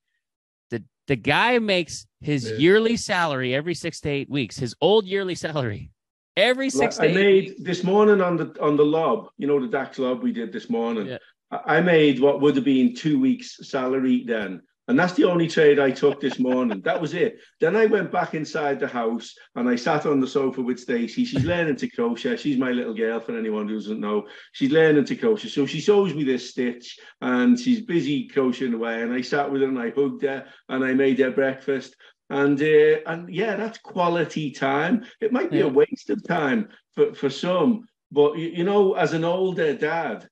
[1.10, 5.90] The guy makes his yearly salary every six to eight weeks, his old yearly salary.
[6.36, 7.62] Every six Like, to I made weeks.
[7.64, 9.26] this morning on the on the lob.
[9.36, 11.08] You know the DAX lob we did this morning.
[11.08, 11.18] Yeah.
[11.50, 14.62] I made what would have been two weeks' salary then.
[14.90, 16.80] And that's the only trade I took this morning.
[16.82, 17.38] that was it.
[17.60, 21.24] Then I went back inside the house and I sat on the sofa with Stacey.
[21.24, 22.36] She's learning to crochet.
[22.36, 24.26] She's my little girl, for anyone who doesn't know.
[24.50, 25.46] She's learning to crochet.
[25.48, 29.00] So she shows me this stitch and she's busy crocheting away.
[29.02, 31.94] And I sat with her and I hugged her and I made her breakfast.
[32.28, 35.04] And uh, and yeah, that's quality time.
[35.20, 35.66] It might be Yeah.
[35.66, 40.28] a waste of time for, for some, but you, you know, as an older dad,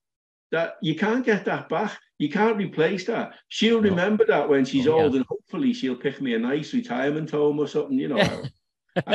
[0.50, 1.96] that you can't get that back.
[2.18, 3.34] You can't replace that.
[3.48, 3.90] She'll No.
[3.90, 5.02] remember that when she's Oh, yeah.
[5.04, 7.98] old, and hopefully she'll pick me a nice retirement home or something.
[7.98, 8.16] You know.
[8.16, 8.44] Know.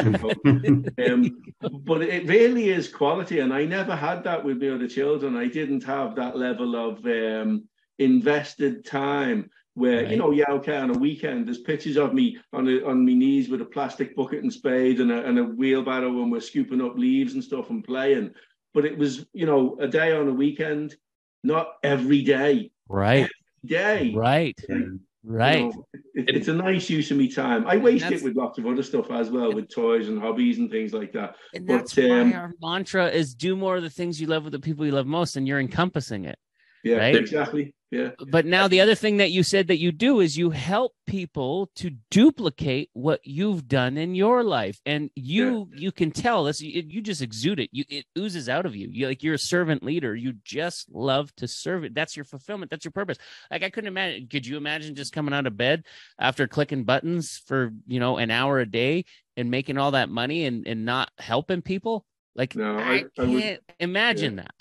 [1.08, 1.44] um,
[1.84, 5.36] but it really is quality, and I never had that with my other children.
[5.36, 7.68] I didn't have that level of um,
[8.00, 10.12] invested time where Right.
[10.12, 13.13] you know, yeah, okay, on a weekend, there's pictures of me on a, on my
[13.13, 16.82] knees with a plastic bucket and spade and a, and a wheelbarrow, and we're scooping
[16.82, 18.32] up leaves and stuff and playing.
[18.74, 20.96] But it was, you know, a day on a weekend,
[21.44, 22.72] not every day.
[22.89, 23.30] Right,
[23.65, 25.60] Day, right, You right.
[25.74, 27.65] know, it, it's a nice use of me time.
[27.65, 30.69] I waste it with lots of other stuff as well, with toys and hobbies and
[30.69, 31.36] things like that.
[31.54, 34.43] And But, that's why um, our mantra is do more of the things you love
[34.43, 36.38] with the people you love most, and you're encompassing it.
[36.84, 37.15] Yeah, Right?
[37.15, 37.74] exactly.
[37.93, 38.10] Yeah.
[38.19, 40.93] Uh, but now the other thing that you said that you do is you help
[41.06, 46.60] people to duplicate what you've done in your life, and you you can tell this.
[46.60, 47.69] You, just exude it.
[47.71, 48.88] You it oozes out of you.
[48.91, 50.15] You like you're a servant leader.
[50.15, 51.93] You just love to serve it.
[51.93, 52.71] That's your fulfillment.
[52.71, 53.17] That's your purpose.
[53.51, 54.27] Like I couldn't imagine.
[54.27, 55.84] Could you imagine just coming out of bed
[56.17, 59.06] after clicking buttons for you know an hour a day
[59.38, 62.06] and making all that money and and not helping people?
[62.36, 64.56] Like No, I, I- I would- can't imagine that.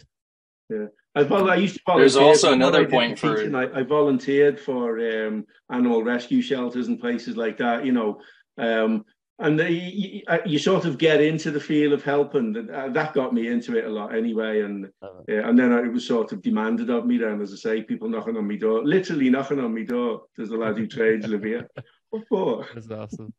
[1.15, 2.03] I, vol- I used to volunteer.
[2.03, 6.03] There's also another I did the point for- teaching, I, I volunteered for um, animal
[6.03, 8.21] rescue shelters and places like that, you know.
[8.59, 9.05] Um,
[9.39, 12.53] and the, you, you sort of get into the feel of helping.
[12.53, 14.61] That, uh, that got me into it a lot anyway.
[14.61, 17.57] And Uh, uh, and then it was sort of demanded of me then, as I
[17.57, 20.23] say, people knocking on my door, literally knocking on my door.
[20.37, 21.69] There's a lad who trades live here.
[22.11, 22.67] What for?
[22.75, 23.33] That's awesome.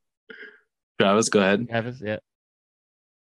[0.99, 1.69] Travis, go ahead.
[1.69, 2.17] Travis, yeah.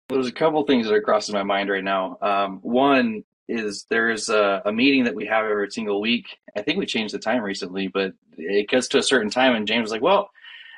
[0.09, 2.17] There's a couple things that are crossing my mind right now.
[2.23, 6.27] Um, one is there's a, a meeting that we have every single week.
[6.57, 9.67] I think we changed the time recently, but it gets to a certain time, and
[9.67, 10.31] James was like, "Well,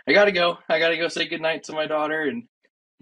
[0.09, 0.59] I gotta go.
[0.69, 2.45] I gotta go say goodnight to my daughter," and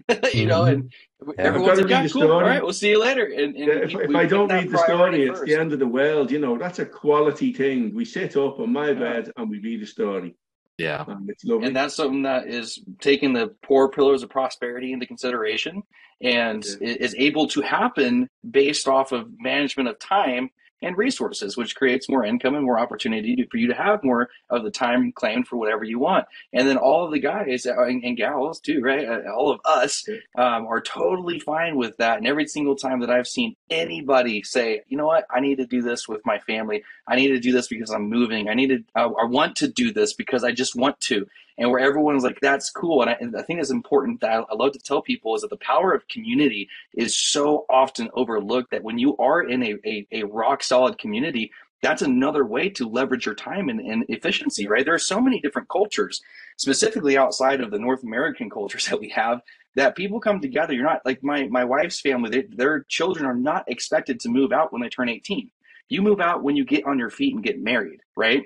[0.33, 1.29] you know, mm-hmm.
[1.29, 2.23] and everyone's gotta like, "Yeah, cool.
[2.23, 2.45] All story.
[2.45, 4.69] right, we'll see you later." And, and Yeah, if, he- if we I don't read
[4.69, 6.31] the priority story, it's the end of the world.
[6.31, 7.93] You know, that's a quality thing.
[7.95, 10.35] We sit up on my bed and we read a story.
[10.77, 11.05] Yeah.
[11.07, 11.67] And it's lovely.
[11.67, 15.83] and that's something that is taking the poor pillars of prosperity into consideration
[16.21, 16.95] and Yeah.
[16.99, 20.49] is able to happen based off of management of time
[20.81, 24.27] and resources which creates more income and more opportunity to, for you to have more
[24.49, 27.83] of the time claimed for whatever you want and then all of the guys uh,
[27.83, 30.05] and, and gals too right Uh, all of us
[30.37, 34.81] um, are totally fine with that and every single time that i've seen anybody say,
[34.87, 36.83] you know what, I need to do this with my family.
[37.07, 38.49] I need to do this because I'm moving.
[38.49, 41.27] I need to, I, I want to do this because I just want to.
[41.57, 43.01] And where everyone's like, that's cool.
[43.01, 45.41] And I, and I think it's important that I, I love to tell people is
[45.41, 49.75] that the power of community is so often overlooked that when you are in a,
[49.85, 51.51] a, a rock solid community,
[51.81, 54.83] that's another way to leverage your time and, and, efficiency, right?
[54.83, 56.21] There are so many different cultures,
[56.57, 59.41] specifically outside of the North American cultures that we have,
[59.75, 60.73] that people come together.
[60.73, 64.51] You're not like my my wife's family; they, their children are not expected to move
[64.51, 65.49] out when they turn 18.
[65.89, 68.43] You move out when you get on your feet and get married, right?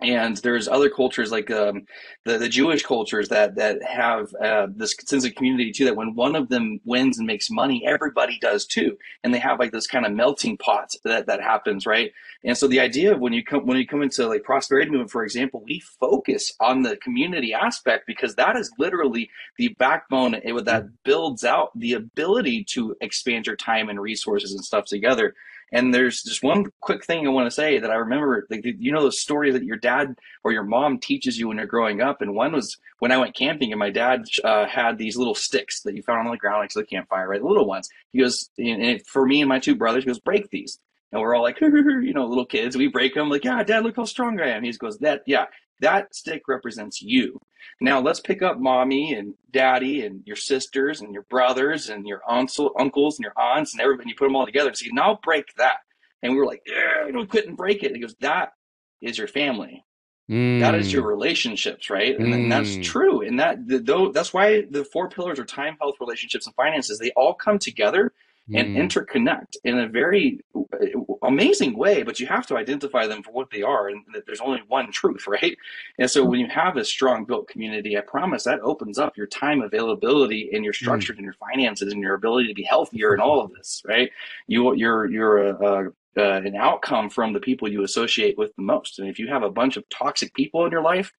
[0.00, 1.86] And there's other cultures like um,
[2.24, 5.86] the the Jewish cultures that that have uh, this sense of community too.
[5.86, 9.58] That when one of them wins and makes money, everybody does too, and they have
[9.58, 12.12] like this kind of melting pot that that happens, right?
[12.44, 15.10] And so the idea of when you come when you come into like prosperity movement,
[15.10, 20.88] for example, we focus on the community aspect because that is literally the backbone that
[21.04, 25.34] builds out the ability to expand your time and resources and stuff together.
[25.72, 28.92] And there's just one quick thing I want to say that I remember, like, you
[28.92, 32.22] know, the story that your dad or your mom teaches you when you're growing up.
[32.22, 35.80] And one was when I went camping and my dad uh, had these little sticks
[35.82, 37.40] that you found on the ground next to the campfire, right?
[37.40, 37.88] The little ones.
[38.12, 40.78] He goes, and for me and my two brothers, he goes, break these.
[41.10, 42.76] And we're all like, you know, little kids.
[42.76, 44.62] We break them, like, yeah, dad, look how strong I am.
[44.62, 45.46] He goes, that, yeah,
[45.80, 47.40] that stick represents you.
[47.80, 52.22] Now let's pick up mommy and daddy and your sisters and your brothers and your
[52.28, 54.04] aunts, uncles and your aunts and everybody.
[54.04, 55.78] And You put them all together and say, now break that.
[56.22, 57.86] And we were like, yeah, we couldn't break it.
[57.86, 58.52] And he goes, that
[59.00, 59.84] is your family.
[60.30, 60.60] Mm.
[60.60, 61.08] That is your mm.
[61.08, 62.18] relationships, right?
[62.18, 62.50] And, mm.
[62.50, 63.20] that's true.
[63.22, 66.98] And that the, though that's why the four pillars are time, health, relationships, and finances.
[66.98, 68.12] They all come together
[68.54, 68.78] and mm.
[68.78, 70.86] interconnect in a very uh,
[71.22, 74.40] amazing way, but you have to identify them for what they are, and that there's
[74.40, 75.56] only one truth, right?
[75.98, 79.26] And so when you have a strong built community, I promise that opens up your
[79.26, 80.76] time availability and your mm.
[80.76, 81.16] structure mm.
[81.16, 84.10] and your finances and your ability to be healthier and all of this, right?
[84.46, 88.62] You you're you're a, a uh, an outcome from the people you associate with the
[88.62, 88.98] most.
[88.98, 91.12] And if you have a bunch of toxic people in your life,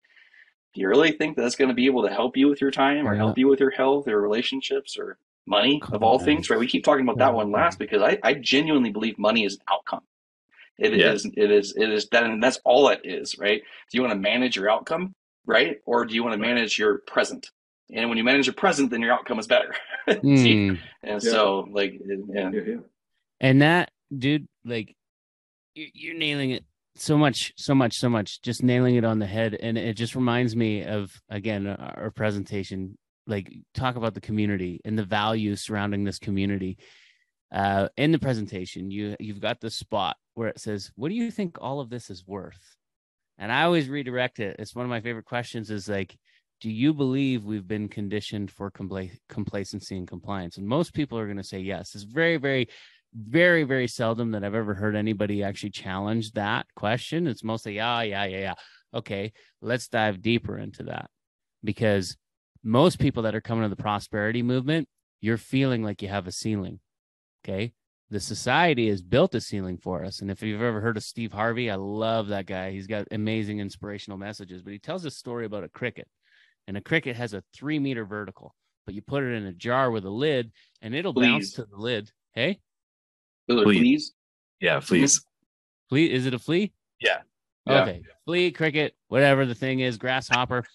[0.74, 3.08] do you really think that's going to be able to help you with your time
[3.08, 3.20] or yeah.
[3.20, 6.60] help you with your health or relationships or money of all things, right?
[6.60, 9.62] We keep talking about that one last because I, I genuinely believe money is an
[9.72, 10.02] outcome.
[10.78, 11.14] It yeah.
[11.14, 13.62] is, it is, it is that, and that's all it is, right?
[13.92, 15.78] Do you want to manage your outcome, right?
[15.86, 17.50] Or do you want to manage your present?
[17.92, 19.74] And when you manage your present, then your outcome is better.
[20.08, 20.78] mm.
[21.04, 21.32] And yeah.
[21.32, 22.52] so, like, yeah.
[23.40, 24.96] And that, dude, like,
[25.74, 29.56] you're nailing it so much, so much, so much, just nailing it on the head.
[29.60, 32.98] And it just reminds me of, again, our presentation
[33.28, 36.78] like talk about the community and the values surrounding this community
[37.54, 41.30] uh, in the presentation you you've got the spot where it says what do you
[41.32, 42.76] think all of this is worth?
[43.38, 44.56] And i always redirect it.
[44.60, 46.18] It's one of my favorite questions is like
[46.60, 50.58] do you believe we've been conditioned for compla- complacency and compliance?
[50.58, 51.94] And most people are going to say yes.
[51.94, 52.68] It's very very
[53.16, 57.28] very very seldom that i've ever heard anybody actually challenge that question.
[57.28, 58.54] It's mostly yeah yeah yeah yeah.
[58.94, 61.10] Okay let's dive deeper into that
[61.64, 62.18] because
[62.68, 64.88] most people that are coming to the prosperity movement,
[65.22, 66.80] you're feeling like you have a ceiling.
[67.44, 67.74] Okay.
[68.10, 70.22] The society has built a ceiling for us.
[70.22, 72.72] And if you've ever heard of Steve Harvey, I love that guy.
[72.72, 76.08] He's got amazing inspirational messages, but he tells a story about a cricket.
[76.68, 78.54] And a cricket has a three meter vertical,
[78.86, 80.52] but you put it in a jar with a lid
[80.82, 81.28] and it'll please.
[81.28, 82.12] bounce to the lid.
[82.34, 82.60] Hey?
[83.50, 84.14] Please.
[84.60, 85.22] Yeah, please.
[85.88, 86.12] Flea?
[86.12, 86.74] Is it a flea?
[87.00, 87.20] Yeah.
[87.70, 88.02] Okay.
[88.04, 88.14] Yeah.
[88.26, 90.66] Flea, cricket, whatever the thing is, grasshopper,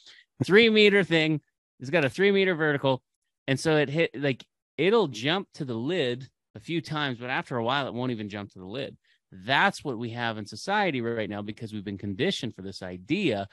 [0.44, 1.40] three meter thing
[1.82, 3.02] it's got a three meter vertical.
[3.46, 4.44] And so it hit like
[4.78, 8.28] it'll jump to the lid a few times, but after a while, it won't even
[8.28, 8.96] jump to the lid.
[9.32, 13.48] That's what we have in society right now because we've been conditioned for this idea.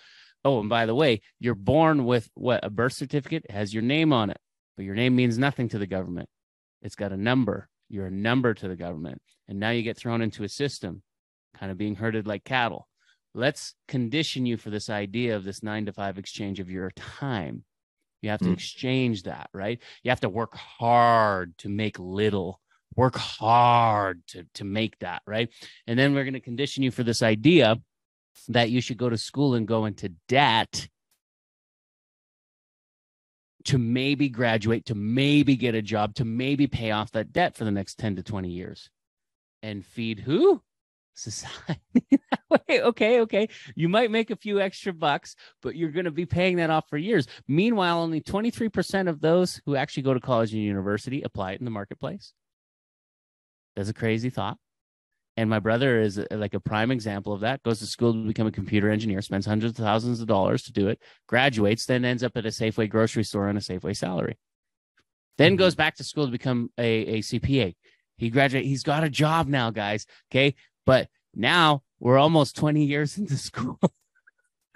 [0.45, 4.13] Oh, and by the way, you're born with what a birth certificate has your name
[4.13, 4.37] on it,
[4.77, 6.29] but your name means nothing to the government.
[6.81, 7.67] It's got a number.
[7.89, 9.21] You're a number to the government.
[9.47, 11.01] And now you get thrown into a system,
[11.57, 12.87] kind of being herded like cattle.
[13.33, 17.63] Let's condition you for this idea of this nine to five exchange of your time.
[18.21, 18.53] You have to mm.
[18.53, 19.79] exchange that, right?
[20.03, 22.59] You have to work hard to make little.
[22.95, 25.49] Work hard to to make that, right?
[25.87, 27.77] And then we're going to condition you for this idea
[28.49, 30.89] that you should go to school and go into debt
[33.65, 37.65] to maybe graduate, to maybe get a job, to maybe pay off that debt for
[37.65, 38.89] the next 10 to 20 years.
[39.61, 40.61] And feed who?
[41.13, 41.81] Society
[42.11, 42.81] that way.
[42.81, 43.49] Okay, okay.
[43.75, 46.85] You might make a few extra bucks, but you're going to be paying that off
[46.89, 47.27] for years.
[47.47, 51.65] Meanwhile, only 23% of those who actually go to college and university apply it in
[51.65, 52.33] the marketplace.
[53.75, 54.57] That's a crazy thought.
[55.37, 57.63] And my brother is uh, like a prime example of that.
[57.63, 60.73] Goes to school to become a computer engineer, spends hundreds of thousands of dollars to
[60.73, 64.37] do it, graduates, then ends up at a Safeway grocery store on a Safeway salary.
[65.37, 65.59] Then mm-hmm.
[65.59, 67.73] goes back to school to become a, a CPA
[68.17, 68.67] He graduated.
[68.67, 70.05] He's got a job now, guys.
[70.29, 70.55] Okay,
[70.89, 73.79] but now we're almost 20 years into school.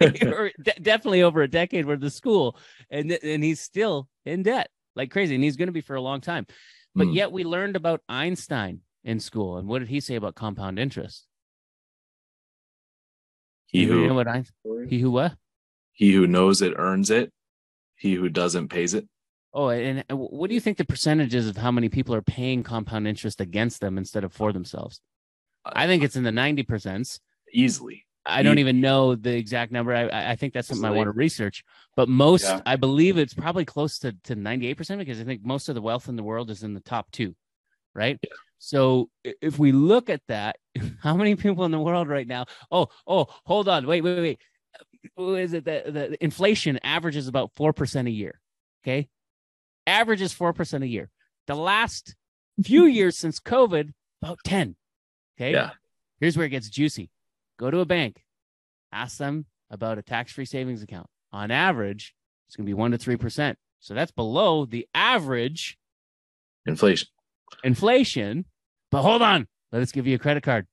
[0.00, 2.56] or de- definitely over a decade worth the school,
[2.90, 6.00] and and he's still in debt like crazy, and he's going to be for a
[6.00, 6.46] long time.
[6.94, 7.14] But Hmm.
[7.14, 11.26] yet we learned about Einstein in school, and what did he say about compound interest?
[13.66, 14.90] He Anybody know who what?
[14.90, 15.36] He who what?
[15.92, 17.32] he who knows it earns it.
[17.96, 19.08] He who doesn't pays it.
[19.52, 22.62] Oh, and and what do you think the percentages of how many people are paying
[22.62, 25.00] compound interest against them instead of for themselves?
[25.64, 27.18] I think it's in the 90 percent.
[27.52, 28.04] easily.
[28.26, 29.94] I don't even know the exact number.
[29.94, 31.62] I- I, think that's something I want to research.
[31.94, 32.62] But most, Yeah.
[32.64, 36.08] I believe it's probably close to, to 98% because I think most of the wealth
[36.08, 37.36] in the world is in the top two,
[37.94, 38.18] right?
[38.58, 40.56] So if we look at that,
[41.02, 42.46] how many people in the world right now?
[42.70, 43.86] Oh, oh, hold on.
[43.86, 44.40] Wait, wait, wait.
[45.16, 48.40] Who is it that the inflation averages about 4% a year?
[48.82, 49.08] Okay.
[49.86, 51.10] Averages 4% a year.
[51.46, 52.16] The last
[52.62, 53.92] few years since COVID,
[54.22, 54.76] about 10.
[55.38, 55.52] Okay.
[55.52, 55.70] Yeah.
[56.20, 57.10] Here's where it gets juicy.
[57.58, 58.24] Go to a bank,
[58.92, 61.06] ask them about a tax-free savings account.
[61.32, 62.14] On average,
[62.48, 63.58] it's going to be one to three percent.
[63.80, 65.76] So that's below the average
[66.66, 67.08] Inflation.
[67.62, 68.44] inflation.
[68.90, 70.66] But hold on, let us give you a credit card.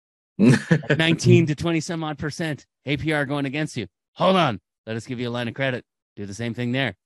[0.38, 3.86] 19 to 20 some odd percent APR going against you.
[4.14, 5.84] Hold on, let us give you a line of credit.
[6.16, 6.96] Do the same thing there.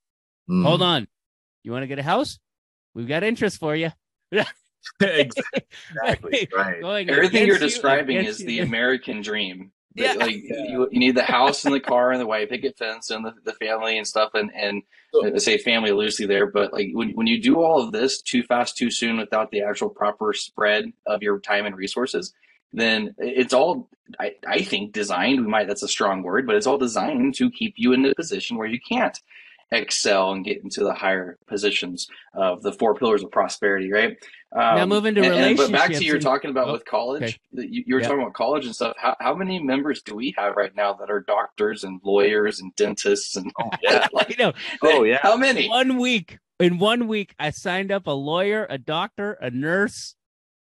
[0.49, 0.65] Mm.
[0.65, 1.07] Hold on,
[1.63, 2.39] you want to get a house?
[2.95, 3.91] We've got interest for you.
[5.01, 6.49] exactly.
[6.55, 6.81] Right.
[6.81, 8.61] Going Everything you're against you, describing against is the.
[8.61, 9.73] American dream.
[9.95, 10.15] Yeah.
[10.15, 13.27] Like you, you need the house and the car and the white picket fence and
[13.27, 14.83] the, the family and stuff and and
[15.23, 18.23] I uh, say family loosely there, but like when when you do all of this
[18.23, 22.33] too fast, too soon without the actual proper spread of your time and resources,
[22.73, 25.43] then it's all I, I think designed.
[25.43, 28.15] We might that's a strong word, but it's all designed to keep you in a
[28.15, 29.21] position where you can't
[29.73, 34.17] excel and get into the higher positions of the four pillars of prosperity, right?
[34.55, 37.23] Um, Now move into and- and- But back to you're talking about oh, with college.
[37.23, 37.39] okay.
[37.71, 38.09] You, you were Yeah.
[38.09, 38.95] talking about college and stuff.
[38.99, 42.75] How, how many members do we have right now that are doctors and lawyers and
[42.77, 43.51] dentists and
[43.83, 44.07] yeah.
[44.17, 44.53] I know.
[44.83, 45.19] Oh, yeah.
[45.23, 45.69] How many?
[45.69, 46.39] One week.
[46.61, 50.15] In one week, I signed up a lawyer, a doctor, a nurse,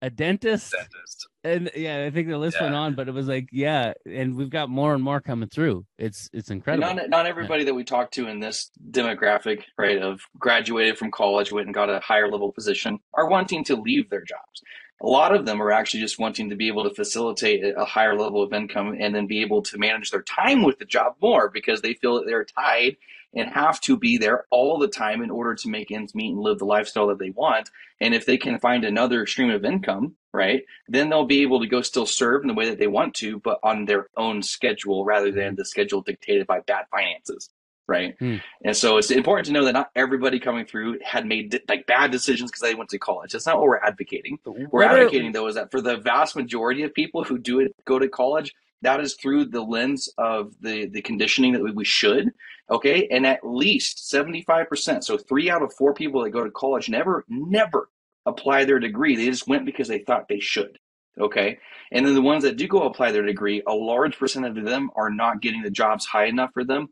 [0.03, 1.29] a dentist, Dentist.
[1.45, 2.95] and yeah, I think the list went on.
[2.95, 5.87] But it was like, yeah, and we've got more and more coming through.
[5.99, 6.95] It's it's incredible.
[6.95, 11.53] Not, not everybody that we talk to in this demographic, right, of graduated from college,
[11.53, 14.63] went and got a higher level position, are wanting to leave their jobs.
[15.03, 17.85] A lot of them are actually just wanting to be able to facilitate a a
[17.85, 21.15] higher level of income and then be able to manage their time with the job
[21.21, 22.97] more because they feel that they're tied
[23.37, 26.41] and have to be there all the time in order to make ends meet and
[26.41, 27.71] live the lifestyle that they want.
[28.01, 31.67] And if they can find another stream of income, right, then they'll be able to
[31.69, 35.05] go still serve in the way that they want to, but on their own schedule
[35.05, 37.51] rather than the schedule dictated by bad finances.
[37.89, 38.17] Right.
[38.19, 38.39] Hmm.
[38.65, 42.11] And so it's important to know that not everybody coming through had made like bad
[42.11, 43.31] decisions because they went to college.
[43.31, 44.41] That's not what we're advocating.
[44.45, 47.61] We're What are- advocating though is that for the vast majority of people who do
[47.61, 51.71] it go to college, that is through the lens of the the conditioning that we,
[51.71, 52.33] we should.
[52.71, 55.05] Okay, and at least seventy five percent.
[55.05, 57.89] So three out of four people that go to college never never
[58.27, 59.15] apply their degree.
[59.15, 60.79] They just went because they thought they should.
[61.19, 61.59] Okay,
[61.93, 64.91] and then the ones that do go apply their degree, a large percentage of them
[64.97, 66.89] are not getting the jobs high enough for them.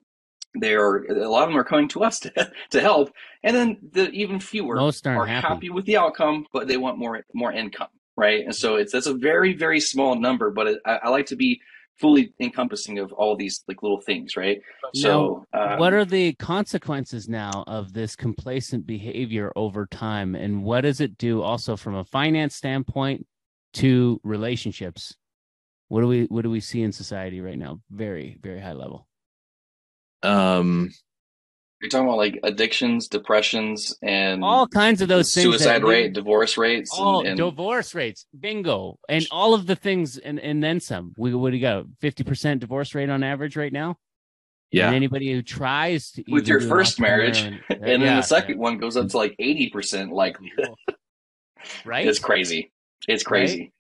[0.60, 3.10] They are a lot of them are coming to us to, to help,
[3.42, 5.46] and then the even fewer Most aren't happy.
[5.46, 5.70] happy.
[5.70, 8.44] with the outcome, but they want more more income, right?
[8.44, 11.36] And so it's that's a very very small number, but it, I, I like to
[11.36, 11.60] be
[11.98, 14.60] fully encompassing of all these like little things, right?
[14.94, 20.34] So um, what are the consequences now of this complacent behavior over time?
[20.34, 23.26] And what does it do also from a finance standpoint
[23.74, 25.16] to relationships?
[25.88, 27.80] What do we what do we see in society right now?
[27.90, 29.06] Very very high level.
[30.22, 30.90] Um,
[31.84, 35.90] you're talking about like addictions, depressions, and all kinds of those things that suicide we-
[35.90, 38.26] rate, divorce rates, all and, and divorce rates.
[38.38, 38.98] Bingo.
[39.08, 41.12] And all of the things and and then some.
[41.18, 43.98] We what do you got 50% divorce rate on average right now?
[44.70, 44.86] Yeah.
[44.86, 48.08] and anybody who tries to with even your first marriage, entrepreneur and, uh, and- then
[48.08, 50.70] yeah, the second one goes up to like eighty percent likelihood.
[51.84, 52.08] right?
[52.08, 52.72] It's crazy.
[53.06, 53.72] It's crazy.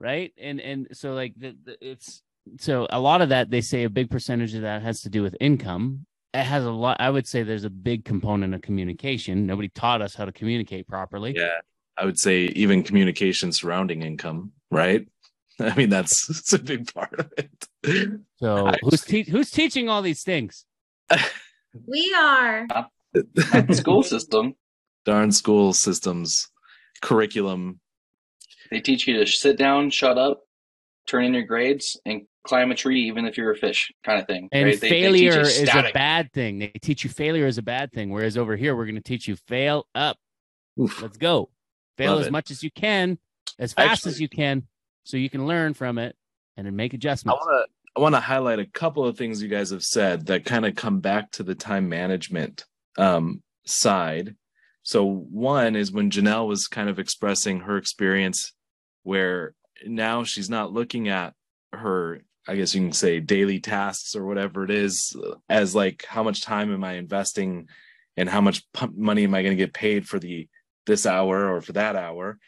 [0.00, 0.32] right?
[0.40, 2.22] And and so like the, the, it's
[2.58, 5.22] so a lot of that they say a big percentage of that has to do
[5.22, 9.46] with income it has a lot i would say there's a big component of communication
[9.46, 11.58] nobody taught us how to communicate properly Yeah.
[11.96, 15.06] I would say even communication surrounding income, right?
[15.60, 18.10] I mean, that's, that's a big part of it.
[18.36, 20.64] so I- who's te- who's teaching all these things
[21.86, 22.66] We are.
[23.72, 24.54] School system,
[25.04, 26.48] Darn school systems,
[27.02, 27.80] curriculum.
[28.70, 30.40] they teach you to sit down, shut up,
[31.06, 34.26] turn in your grades, and climb a tree, even if you're a fish, kind of
[34.26, 34.48] thing.
[34.52, 34.80] and right?
[34.80, 38.10] They- they failure is a bad thing they teach you failure is a bad thing
[38.10, 40.16] whereas over here we're going to teach you fail up
[40.80, 41.02] Oof.
[41.02, 41.50] let's go
[41.98, 42.32] fail Love as it.
[42.32, 43.18] much as you can,
[43.58, 44.66] as fast Actually- as you can,
[45.04, 46.16] so you can learn from it
[46.56, 47.40] and then make I adjustments.
[47.44, 50.44] want to I want to highlight a couple of things you guys have said that
[50.44, 52.64] kind of come back to the time management
[52.96, 54.36] um, side.
[54.84, 58.52] So one is when Janelle was kind of expressing her experience,
[59.02, 61.34] where now she's not looking at
[61.72, 65.16] her, I guess you can say, daily tasks or whatever it is,
[65.48, 67.68] as like how much time am I investing,
[68.16, 68.62] and how much
[68.94, 70.48] money am I going to get paid for the
[70.86, 72.38] this hour or for that hour,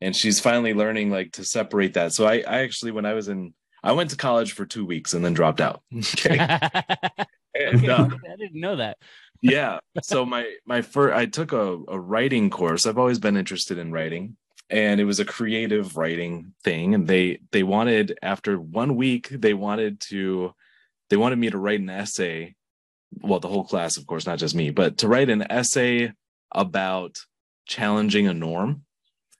[0.00, 2.12] and she's finally learning like to separate that.
[2.12, 5.14] So I, I actually when I was in I went to college for two weeks
[5.14, 5.82] and then dropped out.
[5.96, 6.38] Okay.
[7.52, 8.96] And, uh, I didn't know that.
[9.42, 9.80] yeah.
[10.02, 12.86] So my my first I took a, a writing course.
[12.86, 14.36] I've always been interested in writing.
[14.70, 16.94] And it was a creative writing thing.
[16.94, 20.54] And they they wanted after one week, they wanted to
[21.08, 22.54] they wanted me to write an essay.
[23.20, 26.12] Well, the whole class, of course, not just me, but to write an essay
[26.52, 27.18] about
[27.66, 28.84] challenging a norm.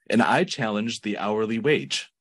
[0.09, 2.11] And I challenged the hourly wage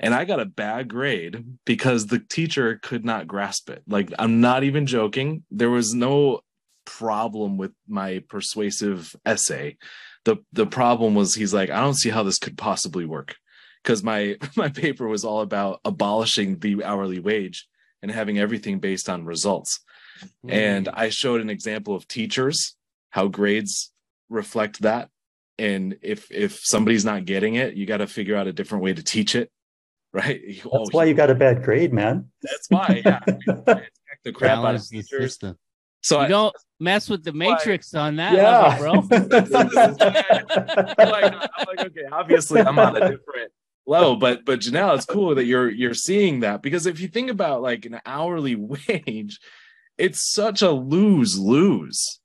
[0.00, 3.82] and I got a bad grade because the teacher could not grasp it.
[3.86, 5.44] Like I'm not even joking.
[5.50, 6.40] There was no
[6.86, 9.76] problem with my persuasive essay.
[10.24, 13.36] The the problem was he's like, I don't see how this could possibly work.
[13.82, 17.66] Because my my paper was all about abolishing the hourly wage
[18.02, 19.80] and having everything based on results.
[20.42, 20.50] Hmm.
[20.50, 22.76] And I showed an example of teachers,
[23.10, 23.92] how grades
[24.28, 25.08] reflect that.
[25.58, 28.92] And if if somebody's not getting it, you got to figure out a different way
[28.92, 29.50] to teach it
[30.12, 30.40] right?
[30.66, 32.30] Oh, That's why you got a bad grade, man.
[32.42, 33.02] That's why.
[33.04, 33.20] Yeah.
[34.24, 35.08] The crap out of teachers.
[35.08, 35.56] system.
[36.02, 39.18] So You I, don't mess with the why- matrix on that yeah, level, bro.
[40.10, 43.52] I'm like, I'm like, okay, obviously I'm on a different
[43.86, 47.30] level, but but Janelle, it's cool that you're you're seeing that because if you think
[47.30, 49.38] about like an hourly wage,
[49.98, 52.18] it's such a lose lose.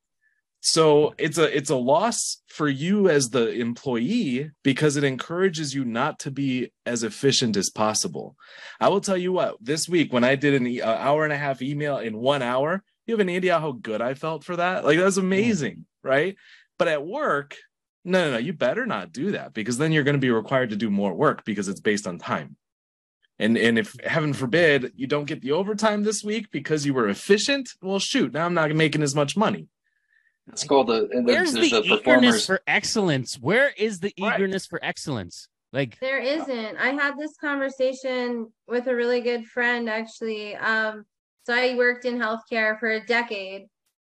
[0.61, 5.85] So it's a it's a loss for you as the employee because it encourages you
[5.85, 8.35] not to be as efficient as possible.
[8.79, 11.33] I will tell you what, this week when I did an e- a hour and
[11.33, 14.55] a half email in one hour, you have an idea how good I felt for
[14.55, 14.83] that?
[14.83, 16.35] Like that's amazing, right?
[16.77, 17.55] But at work,
[18.03, 20.69] no, no, no, you better not do that because then you're going to be required
[20.71, 22.55] to do more work because it's based on time.
[23.37, 27.09] And and if heaven forbid you don't get the overtime this week because you were
[27.09, 29.67] efficient, well, shoot, now I'm not making as much money.
[30.47, 31.09] It's called the.
[31.11, 33.35] and Where's there's the the eagerness for excellence?
[33.39, 34.35] Where is the Right.
[34.35, 35.47] eagerness for excellence?
[35.73, 36.77] Like, There isn't.
[36.77, 40.55] I had this conversation with a really good friend actually.
[40.55, 41.05] Um,
[41.45, 43.67] so I worked in healthcare for a decade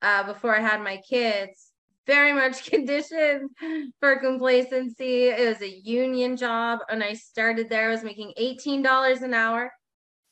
[0.00, 1.72] uh, before I had my kids.
[2.06, 3.50] Very much conditioned
[3.98, 5.24] for complacency.
[5.28, 7.88] It was a union job, and I started there.
[7.88, 9.72] I was making eighteen dollars an hour.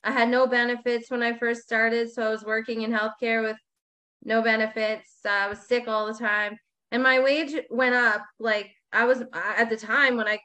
[0.04, 3.56] I had no benefits when I first started, so I was working in healthcare with
[4.22, 5.18] no benefits.
[5.24, 6.56] Uh, I was sick all the time,
[6.92, 8.22] and my wage went up.
[8.38, 10.38] Like I was at the time when I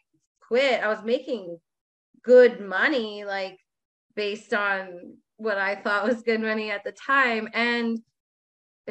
[0.47, 1.59] quit, I was making
[2.23, 3.59] good money, like
[4.15, 7.47] based on what I thought was good money at the time.
[7.53, 7.99] And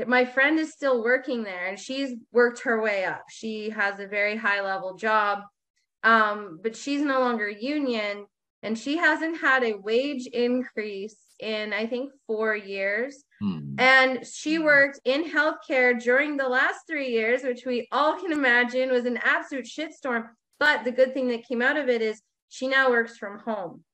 [0.07, 3.25] my friend is still working there and she's worked her way up.
[3.29, 5.41] She has a very high level job,
[6.03, 8.27] um, but she's no longer union
[8.63, 13.25] and she hasn't had a wage increase in, I think, four years.
[13.41, 13.75] Hmm.
[13.79, 18.91] And she worked in healthcare during the last three years, which we all can imagine
[18.91, 20.25] was an absolute shitstorm.
[20.59, 23.85] But the good thing that came out of it is she now works from home.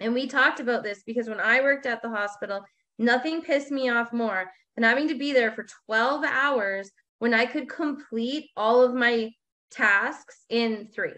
[0.00, 2.62] And we talked about this because when I worked at the hospital,
[2.98, 7.46] nothing pissed me off more than having to be there for 12 hours when I
[7.46, 9.30] could complete all of my
[9.70, 11.14] tasks in three.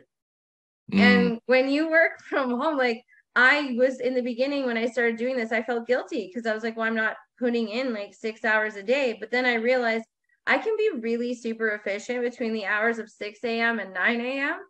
[0.93, 0.99] Mm.
[0.99, 3.03] And when you work from home, like
[3.35, 6.55] I was in the beginning when I started doing this, I felt guilty because I
[6.55, 9.17] was like, well, I'm not putting in like six hours a day.
[9.19, 10.05] But then I realized
[10.47, 13.79] I can be really super efficient between the hours of 6 a.m.
[13.79, 14.61] and 9 a.m.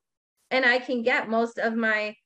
[0.51, 2.17] And I can get most of my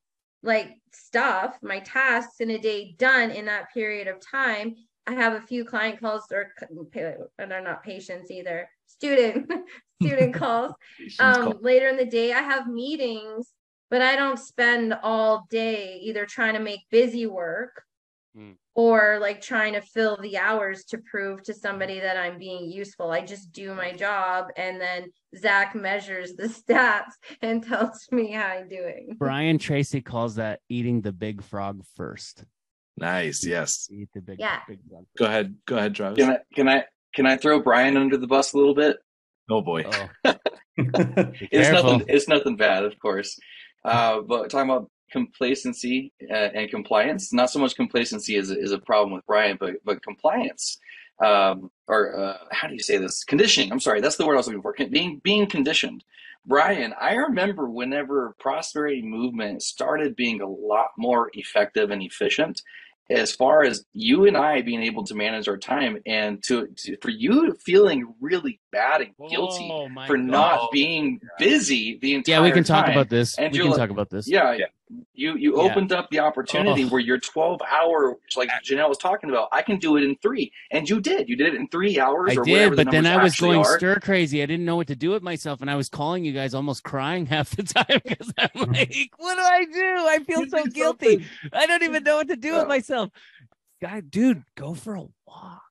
[0.43, 4.74] like stuff, my tasks in a day done in that period of time.
[5.07, 6.53] I have a few client calls or
[7.38, 9.51] and they're not patients either, student
[10.03, 10.72] student calls
[11.20, 13.53] um later in the day i have meetings
[13.91, 17.84] but i don't spend all day either trying to make busy work
[18.34, 18.53] Hmm.
[18.81, 23.11] Or like trying to fill the hours to prove to somebody that i'm being useful
[23.11, 25.01] i just do my job and then
[25.37, 27.12] zach measures the stats
[27.43, 32.45] and tells me how i'm doing Brian Tracy calls that eating the big frog first.
[32.97, 33.45] nice.
[33.45, 33.89] Yes.
[33.91, 34.61] Eat the big, Yeah.
[34.68, 35.05] big frog.
[35.18, 35.55] Go ahead.
[35.66, 36.18] Go ahead, Travis.
[36.24, 38.97] Can I can I can I throw Brian under the bus a little bit?
[39.51, 39.83] oh boy.
[39.85, 40.09] Oh,
[40.76, 42.03] It's nothing.
[42.09, 43.39] It's nothing bad, of course.
[43.85, 48.79] Uh, but talking about complacency uh, and compliance, not so much complacency is is a
[48.79, 50.79] problem with Brian, but but compliance,
[51.25, 53.25] um, or uh, how do you say this?
[53.25, 53.71] Conditioning.
[53.73, 54.73] I'm sorry, that's the word I was looking for.
[54.73, 56.05] Con- Being being conditioned
[56.47, 62.63] Brian, I remember whenever prosperity movement started being a lot more effective and efficient,
[63.11, 66.97] as far as you and I being able to manage our time and to, to
[67.03, 70.25] for you feeling really bad and guilty Oh, for God.
[70.25, 72.95] not being busy the entire Yeah, we can talk time.
[72.97, 73.37] about this.
[73.39, 74.27] And we you're can like- talk about this.
[74.27, 74.57] Yeah,
[75.14, 75.62] you you Yeah.
[75.70, 76.88] opened up the opportunity Oh.
[76.88, 80.53] where your 12 hour like Janelle was talking about, I can do it in three.
[80.70, 81.28] And you did.
[81.28, 83.36] You did it in three hours I or whatever did, the but then I was
[83.36, 83.78] going are.
[83.78, 84.43] stir crazy.
[84.43, 86.82] I didn't know what to do with myself, and I was calling you guys almost
[86.82, 88.72] crying half the time because I'm hmm.
[88.72, 90.07] like, "What do I do?
[90.09, 91.24] I feel so guilty.
[91.53, 92.68] I don't even know what to do with Oh.
[92.68, 93.11] myself."
[93.80, 95.62] Guy, dude, go for a walk.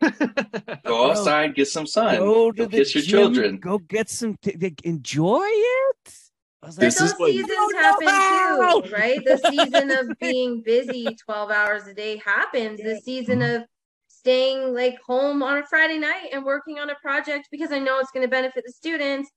[0.84, 2.16] Go outside, get some sun.
[2.18, 3.56] Go to Go the kiss your gym, children.
[3.56, 4.36] Go get some.
[4.42, 6.14] T- enjoy it.
[6.62, 9.24] I like, This is those what- seasons I happen know too, right?
[9.24, 12.80] The season of being busy 12 hours a day happens.
[12.80, 13.56] The season Mm-hmm.
[13.62, 13.64] of
[14.08, 18.00] staying like home on a Friday night and working on a project because I know
[18.00, 19.30] it's going to benefit the students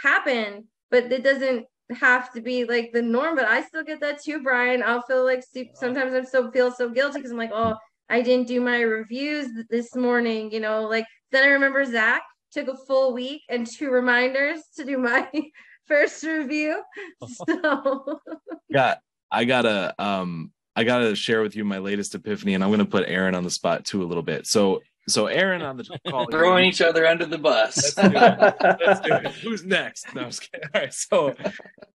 [0.00, 3.36] happen, but it doesn't have to be like the norm.
[3.36, 4.82] But I still get that too, Brian.
[4.82, 5.44] I'll feel like
[5.74, 7.76] sometimes I'm so feel so guilty because I'm like, oh,
[8.08, 12.68] I didn't do my reviews this morning, you know, like then I remember Zach took
[12.68, 15.28] a full week and two reminders to do my
[15.86, 16.82] first review.
[17.28, 18.20] So
[18.72, 18.98] got
[19.30, 23.08] I gotta um I gotta share with you my latest epiphany, and I'm gonna put
[23.08, 24.46] Aaron on the spot too a little bit.
[24.46, 27.76] So so Aaron on the call Throwing each other under the bus.
[27.76, 28.78] Let's do it.
[28.84, 29.26] Let's do it.
[29.36, 30.14] Who's next?
[30.14, 30.68] No, I'm just kidding.
[30.74, 30.92] All right.
[30.92, 31.34] So,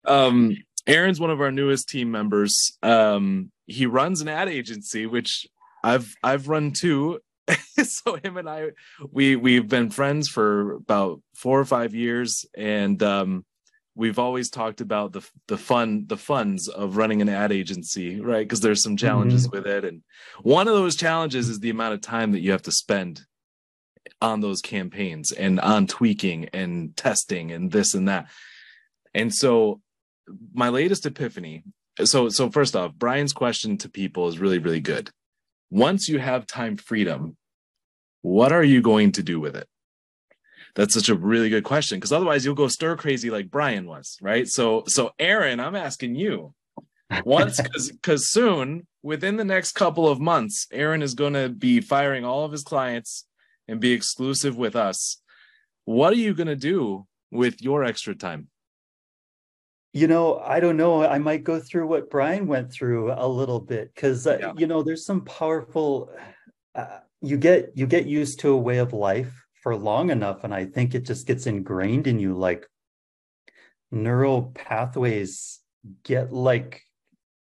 [0.05, 2.77] um, Aaron's one of our newest team members.
[2.83, 5.47] Um, he runs an ad agency, which
[5.83, 7.19] I've I've run too.
[7.83, 8.69] so him and I,
[9.11, 13.43] we we've been friends for about four or five years, and um,
[13.99, 18.47] we've always talked about the the fun the funds of running an ad agency, right?
[18.47, 19.57] Because there's some challenges mm-hmm.
[19.57, 20.01] with it, and
[20.41, 23.21] one of those challenges is the amount of time that you have to spend
[24.21, 28.29] on those campaigns and on tweaking and testing and this and that.
[29.13, 29.81] And so
[30.53, 31.63] my latest epiphany
[32.05, 35.09] so so first off Brian's question to people is really really good.
[35.69, 37.35] Once you have time freedom,
[38.21, 39.67] what are you going to do with it?
[40.79, 44.17] That's such a really good question because otherwise you'll go stir crazy like Brian was,
[44.21, 44.47] right?
[44.47, 46.53] So so Aaron, I'm asking you.
[47.25, 47.59] Once
[48.01, 52.45] cuz soon within the next couple of months Aaron is going to be firing all
[52.45, 53.25] of his clients
[53.67, 55.21] and be exclusive with us.
[55.83, 58.47] What are you going to do with your extra time?
[59.91, 61.03] You know, I don't know.
[61.03, 64.53] I might go through what Brian went through a little bit because uh, Yeah.
[64.55, 66.09] you know, there's some powerful.
[66.73, 70.53] Uh, you get you get used to a way of life for long enough, and
[70.53, 72.33] I think it just gets ingrained in you.
[72.33, 72.67] Like
[73.91, 75.59] neural pathways
[76.03, 76.83] get like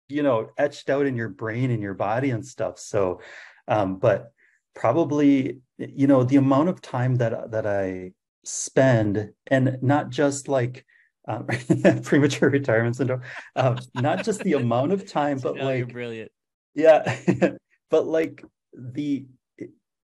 [0.08, 2.78] you know etched out in your brain and your body and stuff.
[2.78, 3.20] So,
[3.68, 4.32] um, but
[4.74, 8.12] probably you know the amount of time that that I
[8.44, 10.84] spend, and not just like
[11.28, 11.46] um,
[12.02, 13.22] premature retirement syndrome.
[13.56, 16.30] Um, not just the amount of time, but "No, you're like brilliant.
[16.74, 17.18] yeah,
[17.90, 19.26] but like the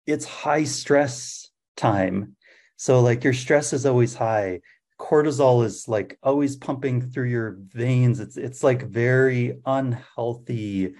[0.06, 2.37] it's high stress time.
[2.77, 4.61] So like your stress is always high.
[4.99, 8.20] Cortisol is like always pumping through your veins.
[8.20, 10.95] It's it's like very unhealthy,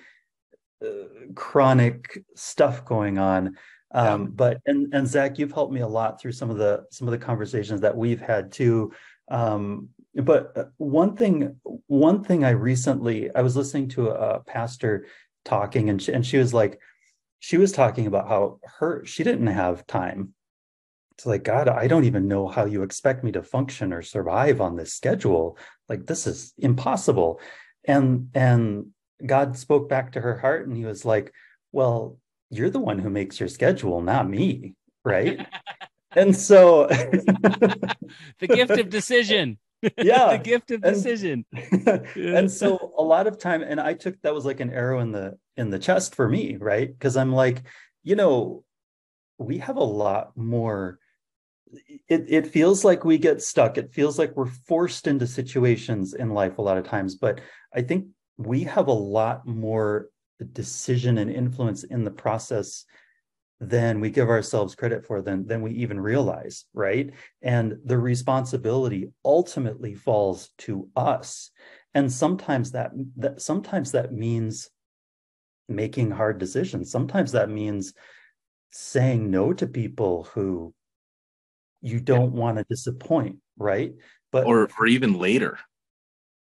[0.85, 3.57] uh, chronic stuff going on.
[3.95, 7.07] Um, but and and Zach, you've helped me a lot through some of the some
[7.07, 8.93] of the conversations that we've had too.
[9.29, 11.57] Um, but uh, one thing
[11.87, 15.07] one thing I recently I was listening to a pastor
[15.45, 16.81] talking and she, and she was like
[17.41, 20.35] she was talking about how her she didn't have time
[21.15, 24.61] it's like god i don't even know how you expect me to function or survive
[24.61, 25.59] on this schedule.
[25.89, 27.41] Like this is impossible.
[27.85, 28.87] And and
[29.25, 31.33] god spoke back to her heart and he was like
[31.71, 32.19] well
[32.51, 34.75] you're the one who makes your schedule not me.
[35.05, 35.47] Right?
[36.15, 39.59] And so the gift of decision.
[39.97, 40.37] yeah.
[40.37, 41.47] The gift of and- decision.
[42.15, 45.11] and so a lot of time and i took that was like an arrow in
[45.11, 46.87] the in the chest for me right?
[46.87, 47.63] Because i'm like
[48.03, 48.63] you know
[49.39, 50.99] we have a lot more
[52.09, 53.79] it, it feels like we get stuck.
[53.79, 57.41] It feels like we're forced into situations in life a lot of times but
[57.75, 58.07] i think
[58.37, 60.09] we have a lot more
[60.53, 62.85] decision and influence in the process
[63.61, 67.13] than we give ourselves credit for than than we even realize right?
[67.43, 71.51] And the responsibility ultimately falls to us.
[71.95, 74.69] And sometimes that, that sometimes that means
[75.69, 76.91] making hard decisions.
[76.91, 77.95] Sometimes that means
[78.73, 80.75] saying no to people who
[81.83, 83.93] you don't want to disappoint right
[84.31, 85.59] but Or or even later.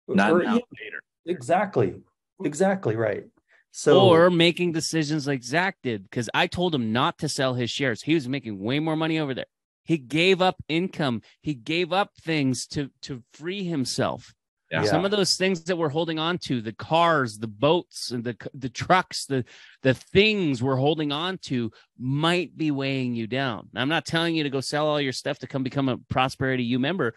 [0.08, 1.02] Not or- now, yeah, later.
[1.26, 1.96] exactly
[2.44, 3.26] exactly right
[3.72, 7.70] so or making decisions like Zach did, because I told him not to sell his
[7.70, 8.02] shares.
[8.02, 9.48] He was making way more money over there.
[9.84, 11.22] He gave up income.
[11.42, 14.34] He gave up things to to free himself.
[14.72, 14.84] Yeah.
[14.84, 18.36] Some of those things that we're holding on to, the cars, the boats, and the
[18.55, 19.45] the trucks, the
[19.84, 23.70] the things we're holding on to might be weighing you down.
[23.76, 26.63] I'm not telling you to go sell all your stuff to come become a prosperity
[26.63, 27.13] U member,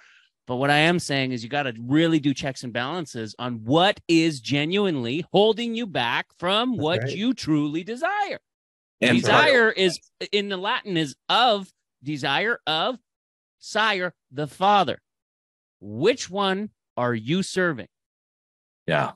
[0.46, 3.64] but what I am saying is you got to really do checks and balances on
[3.64, 7.16] what is genuinely holding you back from That's what right.
[7.16, 8.40] you truly desire.
[9.01, 10.01] And desire is
[10.32, 11.70] in the Latin is of
[12.03, 12.99] desire of
[13.59, 15.01] sire the father.
[15.80, 17.88] Which one are you serving?
[18.86, 19.12] yeah.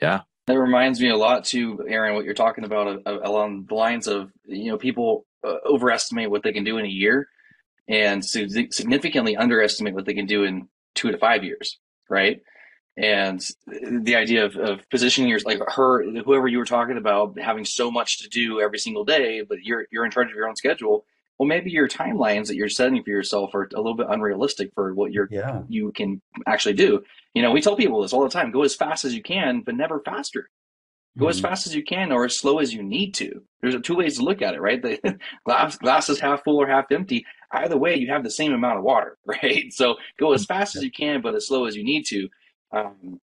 [0.00, 0.22] Yeah.
[0.46, 3.74] That reminds me a lot too, Aaron, what you're talking about uh, uh, along the
[3.74, 7.28] lines of, you know, people uh, overestimate what they can do in a year
[7.88, 11.78] and sig- significantly underestimate what they can do in two to five years,
[12.08, 12.40] right?
[12.96, 17.64] And the idea of, of positioning your like her, whoever you were talking about, having
[17.64, 20.56] so much to do every single day, but you're you're in charge of your own
[20.56, 21.04] schedule.
[21.38, 24.94] Well, maybe your timelines that you're setting for yourself are a little bit unrealistic for
[24.94, 25.62] what you're Yeah.
[25.68, 27.02] you can actually do.
[27.34, 29.60] You know, we tell people this all the time: go as fast as you can,
[29.60, 30.48] but never faster.
[31.18, 31.42] Go as Mhm.
[31.42, 33.42] fast as you can, or as slow as you need to.
[33.60, 34.80] There's two ways to look at it, right?
[35.02, 37.24] The glass glass is half full or half empty.
[37.52, 39.72] Either way, you have the same amount of water, right?
[39.72, 42.28] So go as fast as you can, but as slow as you need to.
[42.72, 43.20] Um,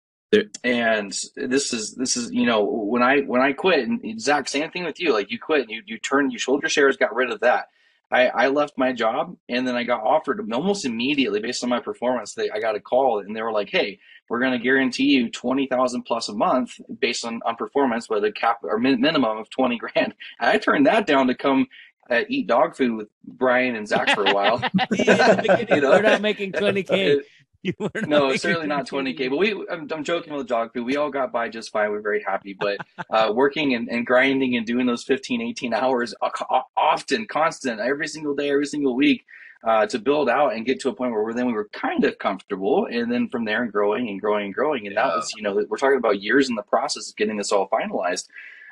[0.65, 4.71] and this is this is you know when I when I quit and Zach, same
[4.71, 5.13] thing with you.
[5.13, 7.67] Like you quit, you you turned, you sold your shares, got rid of that.
[8.11, 11.81] I, I left my job and then I got offered almost immediately based on my
[11.81, 12.35] performance.
[12.35, 13.99] They, I got a call and they were like, "Hey,
[14.29, 18.25] we're going to guarantee you twenty thousand plus a month based on, on performance with
[18.25, 21.67] a cap or min- minimum of twenty grand." I turned that down to come
[22.09, 24.63] uh, eat dog food with Brian and Zach for a while.
[24.97, 25.91] You know?
[25.91, 27.21] We're not making 20K.
[27.63, 29.29] You were not no, certainly not 20k.
[29.31, 30.85] But we, I'm, I'm joking with dog food.
[30.85, 31.91] We all got by just fine.
[31.91, 32.53] We're very happy.
[32.59, 32.79] But
[33.11, 37.81] uh, working and, and grinding and doing those 15, 18 hours o- o- often, constant,
[37.81, 39.25] every single day, every single week,
[39.65, 42.19] uh, to build out and get to a point where then we were kind of
[42.19, 44.87] comfortable, and then from there and growing and growing and growing.
[44.87, 45.17] And that Yeah.
[45.17, 48.29] was, you know, we're talking about years in the process of getting this all finalized.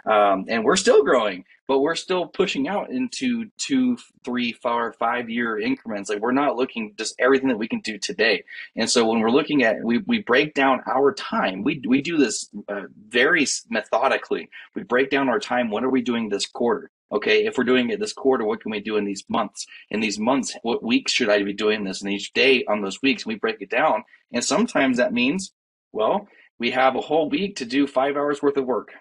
[0.07, 5.31] Um, and we're still growing, but we're still pushing out into two, three, four, five
[5.31, 6.11] year increments.
[6.11, 8.45] Like we're not looking just everything that we can do today.
[8.77, 11.63] And so when we're looking at, we, we break down our time.
[11.63, 14.51] We, we do this uh, very methodically.
[14.75, 15.71] We break down our time.
[15.71, 16.91] What are we doing this quarter?
[17.13, 19.67] Okay, if we're doing it this quarter, what can we do in these months?
[19.91, 22.03] In these months, what weeks should I be doing this?
[22.03, 24.03] And each day on those weeks, we break it down.
[24.33, 25.53] And sometimes that means,
[25.93, 26.27] well,
[26.59, 28.95] we have a whole week to do five hours worth of work.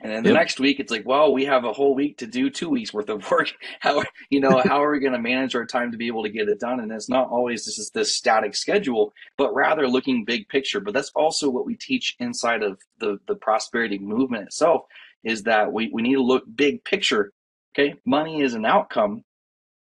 [0.00, 0.34] And then the Yep.
[0.34, 3.08] next week, it's like, well, we have a whole week to do two weeks worth
[3.08, 3.52] of work.
[3.80, 6.28] How, you know, how are we going to manage our time to be able to
[6.28, 6.80] get it done?
[6.80, 10.80] And it's not always this is this static schedule, but rather looking big picture.
[10.80, 14.82] But that's also what we teach inside of the, the prosperity movement itself
[15.24, 17.32] is that we, we need to look big picture.
[17.74, 17.94] Okay.
[18.04, 19.24] Money is an outcome,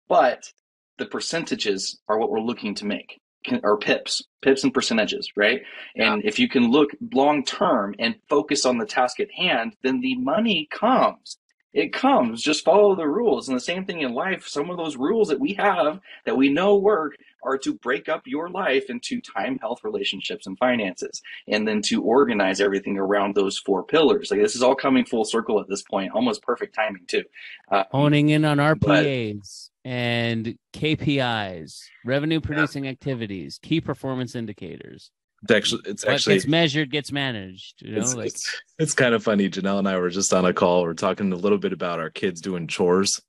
[0.08, 0.50] but
[0.96, 5.62] the percentages are what we're looking to make can, or pips, pips and percentages, right?
[5.96, 10.00] And if you can look long term and focus on the task at hand, then
[10.00, 11.38] the money comes.
[11.74, 12.42] It comes.
[12.42, 13.46] Just follow the rules.
[13.48, 14.48] And the same thing in life.
[14.48, 17.14] Some of those rules that we have that we know work
[17.44, 22.02] are to break up your life into time, health, relationships, and finances, and then to
[22.02, 24.30] organize everything around those four pillars.
[24.30, 26.10] Like this is all coming full circle at this point.
[26.12, 27.22] Almost perfect timing too.
[27.70, 35.10] Uh, honing in on But- RPAs and KPIs, revenue producing activities, key performance indicators.
[35.42, 37.80] It's actually, it's What actually, gets measured gets managed.
[37.80, 39.48] You know, it's, like it's, it's kind of funny.
[39.48, 40.82] Janelle and I were just on a call.
[40.82, 43.22] We're talking a little bit about our kids doing chores.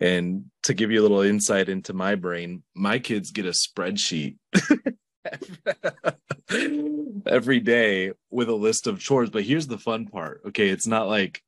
[0.00, 4.36] And to give you a little insight into my brain, my kids get a spreadsheet
[7.26, 9.28] every day with a list of chores.
[9.28, 10.40] But here's the fun part.
[10.46, 10.70] Okay.
[10.70, 11.42] It's not like,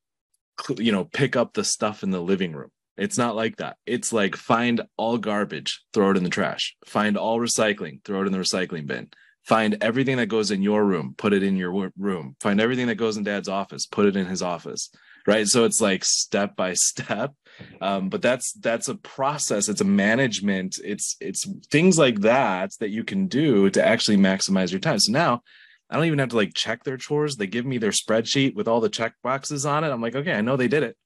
[0.77, 2.69] you know, pick up the stuff in the living room.
[3.01, 3.77] It's not like that.
[3.87, 6.75] It's like find all garbage, throw it in the trash.
[6.85, 9.09] Find all recycling, throw it in the recycling bin.
[9.43, 12.35] Find everything that goes in your room, put it in your room.
[12.39, 14.91] Find everything that goes in dad's office, put it in his office.
[15.25, 15.47] Right.
[15.47, 17.33] So it's like step by step.
[17.81, 19.67] Um, but that's that's a process.
[19.67, 20.77] It's a management.
[20.83, 24.99] It's it's things like that that you can do to actually maximize your time.
[24.99, 25.41] So now
[25.89, 27.35] I don't even have to like check their chores.
[27.35, 29.89] They give me their spreadsheet with all the check boxes on it.
[29.89, 30.97] I'm like, okay, I know they did it.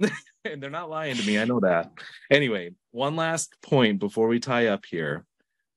[0.52, 1.38] and they're not lying to me.
[1.38, 1.92] I know that.
[2.30, 5.24] Anyway, one last point before we tie up here.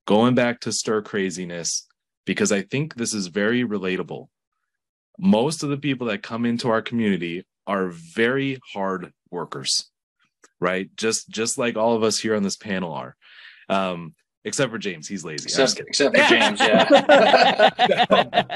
[0.07, 1.85] Going back to stir craziness,
[2.25, 4.27] because I think this is very relatable.
[5.19, 9.91] Most of the people that come into our community are very hard workers,
[10.59, 10.89] right?
[10.95, 13.15] Just just like all of us here on this panel are.
[13.67, 14.15] Um,
[14.49, 15.49] except for James, he's lazy.
[15.49, 16.39] I'm just except, kidding.
[16.41, 17.69] except for James, yeah.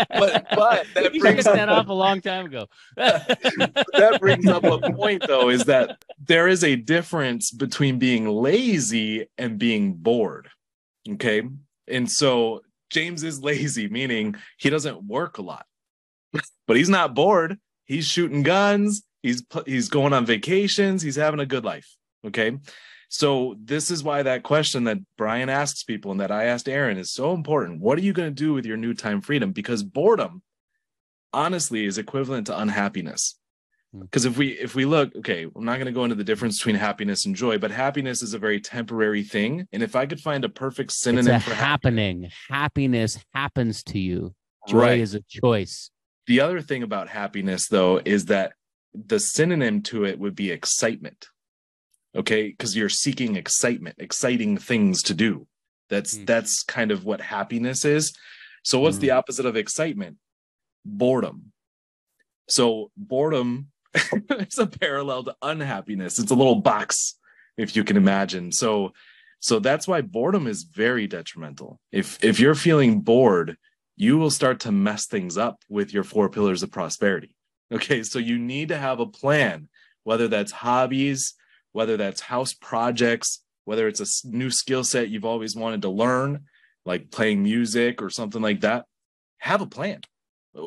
[0.09, 2.67] But but that you brings took that off a long time ago.
[2.97, 9.27] that brings up a point though is that there is a difference between being lazy
[9.37, 10.49] and being bored.
[11.09, 11.43] Okay.
[11.87, 15.65] And so James is lazy, meaning he doesn't work a lot,
[16.67, 17.57] but he's not bored.
[17.85, 19.03] He's shooting guns.
[19.21, 21.01] He's he's going on vacations.
[21.01, 21.95] He's having a good life.
[22.25, 22.57] Okay.
[23.13, 26.97] So this is why that question that Brian asks people and that I asked Aaron
[26.97, 27.79] is so important.
[27.79, 29.51] What are you going to do with your new time freedom?
[29.51, 30.41] Because boredom,
[31.31, 33.37] honestly, is equivalent to unhappiness.
[33.95, 34.31] Because hmm.
[34.31, 36.73] if we if we look, okay, I'm not going to go into the difference between
[36.73, 39.67] happiness and joy, but happiness is a very temporary thing.
[39.71, 44.33] And if I could find a perfect synonym for happening, happiness, happiness happens to you.
[44.67, 44.99] Joy right.
[44.99, 45.91] is a choice.
[46.25, 48.53] The other thing about happiness, though, is that
[48.95, 51.27] the synonym to it would be excitement
[52.15, 52.49] okay?
[52.49, 55.47] Because you're seeking excitement exciting things to do.
[55.89, 56.25] That's mm.
[56.25, 58.13] that's kind of what happiness is.
[58.63, 59.01] So what's mm.
[59.01, 60.17] the opposite of excitement?
[60.85, 61.51] Boredom.
[62.47, 63.67] So boredom
[64.29, 66.19] is a parallel to unhappiness.
[66.19, 67.15] It's a little box
[67.57, 68.51] if you can imagine.
[68.51, 68.93] So
[69.39, 71.79] so that's why boredom is very detrimental.
[71.91, 73.57] If if you're feeling bored
[73.95, 77.35] you will start to mess things up with your four pillars of prosperity.
[77.71, 79.69] Okay so you need to have a plan
[80.03, 81.35] whether that's hobbies
[81.73, 86.45] whether that's house projects, whether it's a new skill set you've always wanted to learn,
[86.85, 88.85] like playing music or something like that,
[89.39, 90.01] have a plan.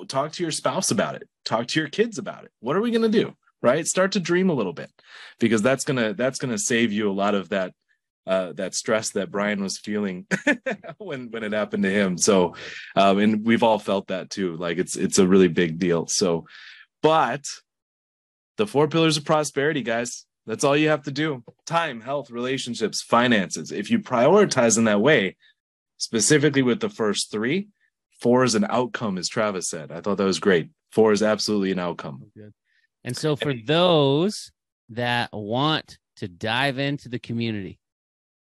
[0.09, 1.29] Talk to your spouse about it.
[1.45, 2.51] Talk to your kids about it.
[2.61, 3.35] What are we going to do?
[3.63, 3.87] Right?
[3.87, 4.91] Start to dream a little bit
[5.39, 7.73] because that's going to that's going to save you a lot of that
[8.27, 10.27] uh, that stress that Brian was feeling
[10.99, 12.19] when when it happened to him.
[12.19, 12.55] So,
[12.97, 14.57] um, and we've all felt that too.
[14.57, 16.07] Like it's it's a really big deal.
[16.07, 16.47] So,
[17.03, 17.45] but
[18.57, 23.03] the four pillars of prosperity, guys, that's all you have to do time, health, relationships,
[23.03, 23.73] finances.
[23.73, 25.37] If you prioritize in that way,
[25.99, 27.69] specifically with the first three,
[28.21, 29.91] four is an outcome, as Travis said.
[29.91, 30.71] I thought that was great.
[30.93, 32.31] Four is absolutely an outcome.
[33.05, 34.53] And so, for those
[34.91, 37.79] that want to dive into the community,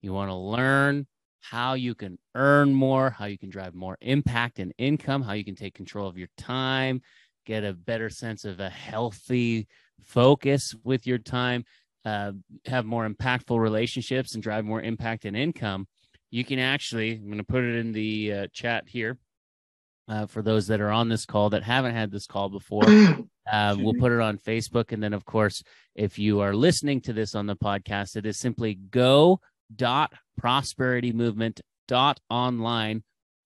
[0.01, 1.05] you want to learn
[1.41, 5.45] how you can earn more, how you can drive more impact and income, how you
[5.45, 7.01] can take control of your time,
[7.45, 9.67] get a better sense of a healthy
[10.01, 11.63] focus with your time
[12.05, 12.31] uh,
[12.65, 15.87] have more impactful relationships and drive more impact and income,
[16.31, 19.17] you can actually, I'm going to put it in the uh, chat here
[20.07, 22.83] uh, for those that are on this call that haven't had this call before.
[23.51, 24.91] Uh, we'll put it on Facebook.
[24.91, 25.63] And then, of course,
[25.95, 29.39] if you are listening to this on the podcast, it is simply go
[29.75, 33.01] dot prosperity movement dot online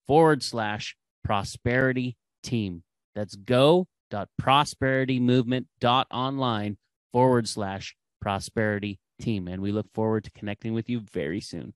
[0.06, 2.84] forward slash prosperity team.
[3.16, 6.76] That's go dot prosperity movement dot online
[7.14, 9.50] forward slash prosperity team.
[9.50, 11.74] And we look forward to connecting with you very soon.